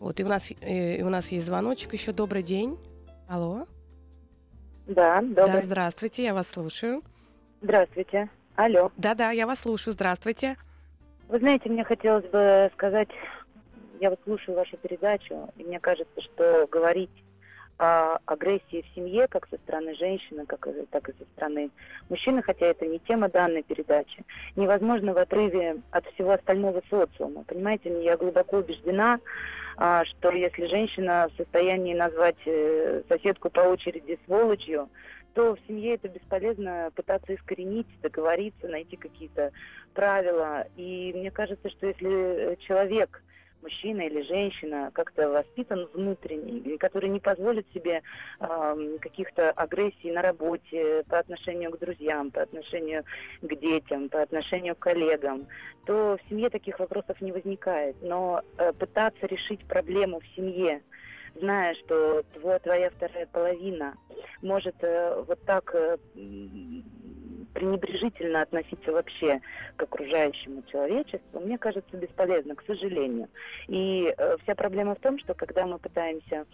Вот, 0.00 0.18
и 0.18 0.24
у 0.24 0.28
нас, 0.28 0.50
и 0.50 1.02
у 1.02 1.08
нас 1.08 1.28
есть 1.28 1.46
звоночек 1.46 1.92
еще. 1.92 2.12
Добрый 2.12 2.42
день. 2.42 2.78
Алло. 3.28 3.66
Да, 4.86 5.20
добрый. 5.20 5.46
Да, 5.46 5.62
здравствуйте, 5.62 6.24
я 6.24 6.34
вас 6.34 6.48
слушаю. 6.48 7.02
Здравствуйте. 7.60 8.28
Алло. 8.56 8.90
Да-да, 8.96 9.30
я 9.30 9.46
вас 9.46 9.60
слушаю. 9.60 9.94
Здравствуйте. 9.94 10.56
Вы 11.28 11.38
знаете, 11.38 11.70
мне 11.70 11.82
хотелось 11.82 12.26
бы 12.26 12.70
сказать 12.74 13.08
я 14.02 14.10
вот 14.10 14.18
слушаю 14.24 14.56
вашу 14.56 14.76
передачу, 14.78 15.48
и 15.56 15.62
мне 15.62 15.78
кажется, 15.78 16.20
что 16.20 16.66
говорить 16.68 17.24
о 17.78 18.18
агрессии 18.26 18.82
в 18.82 18.94
семье, 18.96 19.28
как 19.28 19.46
со 19.48 19.56
стороны 19.58 19.94
женщины, 19.94 20.44
как, 20.44 20.66
так 20.90 21.08
и 21.08 21.12
со 21.12 21.24
стороны 21.36 21.70
мужчины, 22.10 22.42
хотя 22.42 22.66
это 22.66 22.84
не 22.84 22.98
тема 22.98 23.28
данной 23.28 23.62
передачи, 23.62 24.24
невозможно 24.56 25.14
в 25.14 25.18
отрыве 25.18 25.76
от 25.92 26.04
всего 26.06 26.32
остального 26.32 26.82
социума. 26.90 27.44
Понимаете, 27.44 28.02
я 28.02 28.16
глубоко 28.16 28.58
убеждена, 28.58 29.20
а, 29.76 30.04
что 30.04 30.30
если 30.32 30.66
женщина 30.66 31.28
в 31.32 31.36
состоянии 31.36 31.94
назвать 31.94 32.42
э, 32.44 33.02
соседку 33.08 33.50
по 33.50 33.60
очереди 33.60 34.18
сволочью, 34.26 34.88
то 35.34 35.54
в 35.54 35.58
семье 35.68 35.94
это 35.94 36.08
бесполезно 36.08 36.90
пытаться 36.96 37.34
искоренить, 37.34 37.86
договориться, 38.02 38.66
найти 38.66 38.96
какие-то 38.96 39.52
правила. 39.94 40.66
И 40.76 41.12
мне 41.14 41.30
кажется, 41.30 41.70
что 41.70 41.86
если 41.86 42.58
человек 42.66 43.22
мужчина 43.62 44.02
или 44.02 44.22
женщина 44.22 44.90
как-то 44.92 45.30
воспитан 45.30 45.88
внутренне, 45.94 46.78
который 46.78 47.08
не 47.08 47.20
позволит 47.20 47.66
себе 47.72 48.02
э, 48.40 48.98
каких-то 49.00 49.50
агрессий 49.52 50.10
на 50.10 50.22
работе 50.22 51.04
по 51.08 51.18
отношению 51.18 51.70
к 51.70 51.78
друзьям, 51.78 52.30
по 52.30 52.42
отношению 52.42 53.04
к 53.40 53.54
детям, 53.56 54.08
по 54.08 54.22
отношению 54.22 54.74
к 54.74 54.80
коллегам, 54.80 55.46
то 55.86 56.16
в 56.16 56.28
семье 56.28 56.50
таких 56.50 56.78
вопросов 56.78 57.20
не 57.20 57.32
возникает. 57.32 57.96
Но 58.02 58.42
э, 58.58 58.72
пытаться 58.72 59.26
решить 59.26 59.64
проблему 59.66 60.20
в 60.20 60.26
семье, 60.36 60.82
зная, 61.34 61.74
что 61.74 62.22
твоя 62.34 62.90
вторая 62.90 63.26
половина 63.26 63.94
может 64.42 64.76
э, 64.80 65.22
вот 65.26 65.40
так 65.44 65.74
э, 65.74 65.96
пренебрежительно 67.52 68.42
относиться 68.42 68.92
вообще 68.92 69.40
к 69.76 69.82
окружающему 69.82 70.62
человечеству, 70.70 71.40
мне 71.40 71.58
кажется, 71.58 71.96
бесполезно, 71.96 72.54
к 72.54 72.64
сожалению. 72.66 73.28
И 73.68 74.12
э, 74.16 74.36
вся 74.42 74.54
проблема 74.54 74.94
в 74.94 75.00
том, 75.00 75.18
что 75.18 75.34
когда 75.34 75.66
мы 75.66 75.78
пытаемся 75.78 76.46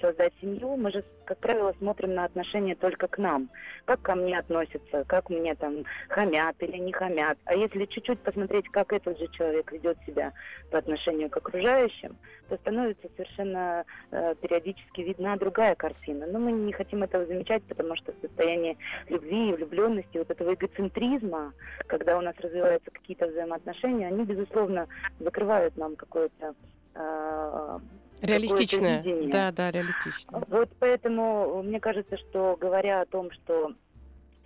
создать 0.00 0.32
семью, 0.40 0.76
мы 0.76 0.90
же, 0.90 1.04
как 1.24 1.38
правило, 1.38 1.74
смотрим 1.78 2.14
на 2.14 2.24
отношения 2.24 2.74
только 2.74 3.08
к 3.08 3.18
нам. 3.18 3.50
Как 3.84 4.00
ко 4.02 4.14
мне 4.14 4.38
относятся, 4.38 5.04
как 5.06 5.30
мне 5.30 5.54
там 5.54 5.84
хамят 6.08 6.56
или 6.60 6.78
не 6.78 6.92
хамят. 6.92 7.38
А 7.44 7.54
если 7.54 7.84
чуть-чуть 7.84 8.20
посмотреть, 8.20 8.68
как 8.70 8.92
этот 8.92 9.18
же 9.18 9.28
человек 9.28 9.70
ведет 9.72 9.98
себя 10.06 10.32
по 10.70 10.78
отношению 10.78 11.30
к 11.30 11.36
окружающим, 11.36 12.16
то 12.48 12.56
становится 12.56 13.08
совершенно 13.16 13.84
э, 14.10 14.34
периодически 14.40 15.00
видна 15.00 15.36
другая 15.36 15.74
картина. 15.74 16.26
Но 16.26 16.38
мы 16.38 16.52
не 16.52 16.72
хотим 16.72 17.02
этого 17.02 17.26
замечать, 17.26 17.62
потому 17.64 17.96
что 17.96 18.12
в 18.12 18.20
состоянии 18.20 18.78
любви 19.08 19.50
и 19.50 19.52
влюбленности, 19.52 20.18
вот 20.18 20.30
этого 20.30 20.54
эгоцентризма, 20.54 21.52
когда 21.86 22.18
у 22.18 22.20
нас 22.20 22.34
развиваются 22.38 22.90
какие-то 22.90 23.26
взаимоотношения, 23.26 24.08
они, 24.08 24.24
безусловно, 24.24 24.88
закрывают 25.20 25.76
нам 25.76 25.96
какое-то 25.96 26.54
э, 26.94 27.78
Реалистичное. 28.22 29.04
Да, 29.30 29.52
да, 29.52 29.70
реалистично. 29.70 30.42
Вот 30.48 30.70
поэтому 30.78 31.62
мне 31.62 31.80
кажется, 31.80 32.16
что 32.16 32.56
говоря 32.58 33.02
о 33.02 33.06
том, 33.06 33.30
что 33.30 33.72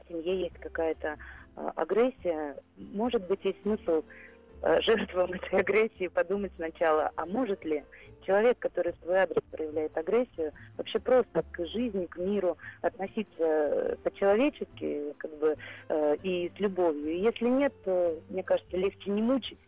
в 0.04 0.08
семье 0.08 0.42
есть 0.42 0.58
какая-то 0.58 1.16
э, 1.56 1.70
агрессия, 1.76 2.56
может 2.76 3.26
быть, 3.28 3.44
есть 3.44 3.62
смысл 3.62 4.02
э, 4.62 4.80
жертвам 4.82 5.32
этой 5.32 5.60
агрессии 5.60 6.08
подумать 6.08 6.52
сначала, 6.56 7.12
а 7.14 7.26
может 7.26 7.64
ли 7.64 7.84
человек, 8.26 8.58
который 8.58 8.92
в 8.92 9.04
свой 9.04 9.18
адрес 9.18 9.42
проявляет 9.50 9.96
агрессию, 9.96 10.52
вообще 10.76 10.98
просто 10.98 11.44
к 11.50 11.66
жизни, 11.66 12.06
к 12.06 12.16
миру 12.16 12.58
относиться 12.82 13.34
э, 13.38 13.96
по-человечески, 14.02 15.14
как 15.18 15.38
бы, 15.38 15.56
э, 15.88 16.16
и 16.22 16.50
с 16.56 16.60
любовью. 16.60 17.12
И 17.12 17.20
если 17.20 17.46
нет, 17.46 17.72
то, 17.84 18.18
мне 18.28 18.42
кажется, 18.42 18.76
легче 18.76 19.10
не 19.10 19.22
мучить 19.22 19.58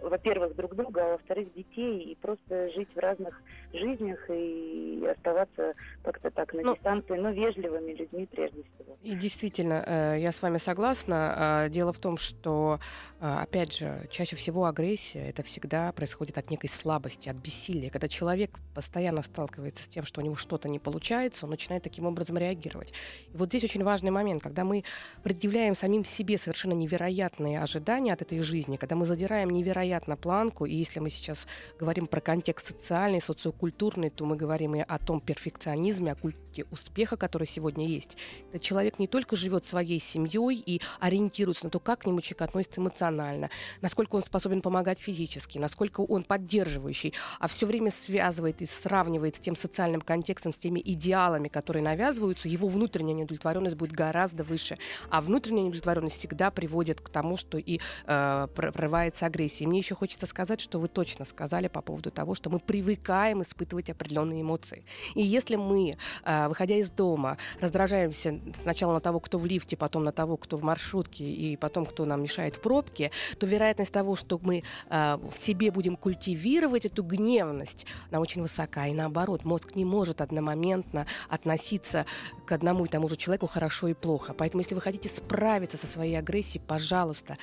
во-первых, 0.00 0.54
друг 0.56 0.74
друга, 0.74 1.04
а 1.04 1.12
во-вторых, 1.12 1.52
детей, 1.54 2.12
и 2.12 2.14
просто 2.16 2.70
жить 2.70 2.88
в 2.94 2.98
разных 2.98 3.40
жизнях 3.72 4.18
и 4.30 5.06
оставаться 5.10 5.74
как-то 6.02 6.30
так 6.30 6.52
на 6.54 6.62
ну, 6.62 6.74
дистанции, 6.74 7.16
но 7.16 7.30
вежливыми 7.30 7.92
людьми 7.92 8.26
прежде 8.30 8.62
всего. 8.62 8.96
И 9.02 9.14
действительно, 9.14 9.84
э, 9.86 10.16
я 10.20 10.32
с 10.32 10.42
вами 10.42 10.58
согласна. 10.58 11.34
А, 11.36 11.68
дело 11.68 11.92
в 11.92 11.98
том, 11.98 12.16
что, 12.18 12.80
а, 13.20 13.42
опять 13.42 13.76
же, 13.76 14.06
чаще 14.10 14.36
всего 14.36 14.66
агрессия 14.66 15.28
это 15.28 15.42
всегда 15.42 15.92
происходит 15.92 16.38
от 16.38 16.50
некой 16.50 16.68
слабости, 16.68 17.28
от 17.28 17.36
бессилия. 17.36 17.90
Когда 17.90 18.08
человек 18.08 18.58
постоянно 18.74 19.22
сталкивается 19.22 19.84
с 19.84 19.88
тем, 19.88 20.04
что 20.04 20.20
у 20.20 20.24
него 20.24 20.36
что-то 20.36 20.68
не 20.68 20.78
получается, 20.78 21.46
он 21.46 21.50
начинает 21.50 21.82
таким 21.82 22.06
образом 22.06 22.38
реагировать. 22.38 22.92
И 23.32 23.36
вот 23.36 23.48
здесь 23.48 23.64
очень 23.64 23.84
важный 23.84 24.10
момент, 24.10 24.42
когда 24.42 24.64
мы 24.64 24.84
предъявляем 25.22 25.74
самим 25.74 26.04
себе 26.04 26.38
совершенно 26.38 26.72
невероятные 26.72 27.60
ожидания 27.60 28.12
от 28.12 28.22
этой 28.22 28.40
жизни, 28.40 28.76
когда 28.76 28.96
мы 28.96 29.04
задираем 29.04 29.50
невероятные 29.50 29.81
невероятно 29.82 30.16
планку, 30.16 30.64
и 30.64 30.74
если 30.74 31.00
мы 31.00 31.10
сейчас 31.10 31.46
говорим 31.78 32.06
про 32.06 32.20
контекст 32.20 32.68
социальный, 32.68 33.20
социокультурный, 33.20 34.10
то 34.10 34.24
мы 34.24 34.36
говорим 34.36 34.76
и 34.76 34.80
о 34.80 34.98
том 34.98 35.20
перфекционизме, 35.20 36.12
о 36.12 36.14
культе 36.14 36.64
успеха, 36.70 37.16
который 37.16 37.46
сегодня 37.46 37.86
есть. 37.86 38.16
Этот 38.50 38.62
человек 38.62 38.98
не 38.98 39.06
только 39.06 39.36
живет 39.36 39.64
своей 39.64 40.00
семьей 40.00 40.62
и 40.64 40.80
ориентируется 41.00 41.64
на 41.64 41.70
то, 41.70 41.80
как 41.80 42.00
к 42.00 42.06
нему 42.06 42.20
человек 42.20 42.42
относится 42.42 42.80
эмоционально, 42.80 43.50
насколько 43.80 44.16
он 44.16 44.22
способен 44.22 44.62
помогать 44.62 45.00
физически, 45.00 45.58
насколько 45.58 46.00
он 46.00 46.24
поддерживающий, 46.24 47.14
а 47.40 47.48
все 47.48 47.66
время 47.66 47.90
связывает 47.90 48.62
и 48.62 48.66
сравнивает 48.66 49.36
с 49.36 49.40
тем 49.40 49.56
социальным 49.56 50.00
контекстом, 50.00 50.52
с 50.52 50.58
теми 50.58 50.80
идеалами, 50.84 51.48
которые 51.48 51.82
навязываются, 51.82 52.48
его 52.48 52.68
внутренняя 52.68 53.14
неудовлетворенность 53.14 53.76
будет 53.76 53.92
гораздо 53.92 54.44
выше. 54.44 54.78
А 55.10 55.20
внутренняя 55.20 55.64
неудовлетворенность 55.64 56.18
всегда 56.18 56.50
приводит 56.50 57.00
к 57.00 57.08
тому, 57.08 57.36
что 57.36 57.58
и 57.58 57.80
э, 58.06 58.48
прорывается 58.54 59.26
агрессия 59.26 59.66
мне 59.72 59.78
еще 59.78 59.94
хочется 59.94 60.26
сказать, 60.26 60.60
что 60.60 60.78
вы 60.78 60.88
точно 60.88 61.24
сказали 61.24 61.66
по 61.66 61.80
поводу 61.80 62.10
того, 62.10 62.34
что 62.34 62.50
мы 62.50 62.58
привыкаем 62.58 63.40
испытывать 63.40 63.88
определенные 63.88 64.42
эмоции. 64.42 64.84
И 65.14 65.22
если 65.22 65.56
мы, 65.56 65.94
а, 66.24 66.50
выходя 66.50 66.76
из 66.76 66.90
дома, 66.90 67.38
раздражаемся 67.58 68.38
сначала 68.60 68.92
на 68.92 69.00
того, 69.00 69.18
кто 69.18 69.38
в 69.38 69.46
лифте, 69.46 69.78
потом 69.78 70.04
на 70.04 70.12
того, 70.12 70.36
кто 70.36 70.58
в 70.58 70.62
маршрутке, 70.62 71.24
и 71.24 71.56
потом, 71.56 71.86
кто 71.86 72.04
нам 72.04 72.22
мешает 72.22 72.56
в 72.56 72.60
пробке, 72.60 73.12
то 73.38 73.46
вероятность 73.46 73.92
того, 73.92 74.14
что 74.14 74.38
мы 74.42 74.62
а, 74.90 75.16
в 75.16 75.42
себе 75.42 75.70
будем 75.70 75.96
культивировать 75.96 76.84
эту 76.84 77.02
гневность, 77.02 77.86
она 78.10 78.20
очень 78.20 78.42
высока. 78.42 78.86
И 78.88 78.92
наоборот, 78.92 79.46
мозг 79.46 79.74
не 79.74 79.86
может 79.86 80.20
одномоментно 80.20 81.06
относиться 81.30 82.04
к 82.44 82.52
одному 82.52 82.84
и 82.84 82.88
тому 82.88 83.08
же 83.08 83.16
человеку 83.16 83.46
хорошо 83.46 83.88
и 83.88 83.94
плохо. 83.94 84.34
Поэтому, 84.34 84.60
если 84.60 84.74
вы 84.74 84.82
хотите 84.82 85.08
справиться 85.08 85.78
со 85.78 85.86
своей 85.86 86.18
агрессией, 86.18 86.62
пожалуйста, 86.66 87.38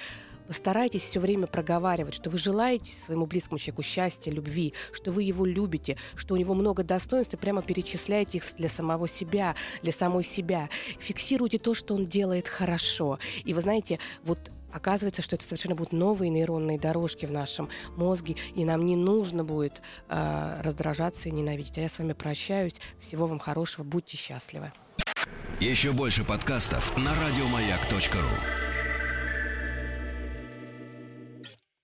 Постарайтесь 0.49 1.03
все 1.03 1.19
время 1.19 1.45
проговаривать, 1.45 2.15
что 2.15 2.31
вы 2.31 2.39
желаете 2.39 2.91
своему 2.91 3.27
близкому 3.27 3.59
человеку 3.59 3.83
счастья, 3.83 4.31
любви, 4.31 4.73
что 4.91 5.11
вы 5.11 5.21
его 5.21 5.45
любите, 5.45 5.95
что 6.15 6.33
у 6.33 6.37
него 6.37 6.55
много 6.55 6.83
достоинств, 6.83 7.35
и 7.35 7.37
прямо 7.37 7.61
перечисляйте 7.61 8.39
их 8.39 8.43
для 8.57 8.67
самого 8.67 9.07
себя, 9.07 9.53
для 9.83 9.91
самой 9.91 10.23
себя. 10.23 10.67
Фиксируйте 10.97 11.59
то, 11.59 11.75
что 11.75 11.93
он 11.93 12.07
делает 12.07 12.47
хорошо. 12.47 13.19
И 13.43 13.53
вы 13.53 13.61
знаете, 13.61 13.99
вот 14.23 14.39
Оказывается, 14.71 15.23
что 15.23 15.35
это 15.35 15.45
совершенно 15.45 15.73
будут 15.73 15.93
новые 15.93 16.29
нейронные 16.29 16.77
дорожки 16.79 17.25
в 17.25 17.31
нашем 17.31 17.69
мозге, 17.95 18.35
и 18.53 18.63
нам 18.65 18.85
не 18.85 18.95
нужно 18.95 19.43
будет 19.43 19.81
э, 20.09 20.61
раздражаться 20.61 21.27
и 21.27 21.31
ненавидеть. 21.31 21.79
А 21.79 21.81
я 21.81 21.89
с 21.89 21.97
вами 21.97 22.13
прощаюсь. 22.13 22.75
Всего 22.99 23.25
вам 23.25 23.39
хорошего. 23.39 23.83
Будьте 23.83 24.15
счастливы. 24.15 24.71
Еще 25.59 25.91
больше 25.91 26.23
подкастов 26.23 26.95
на 26.97 27.11
радиомаяк.ру 27.15 28.68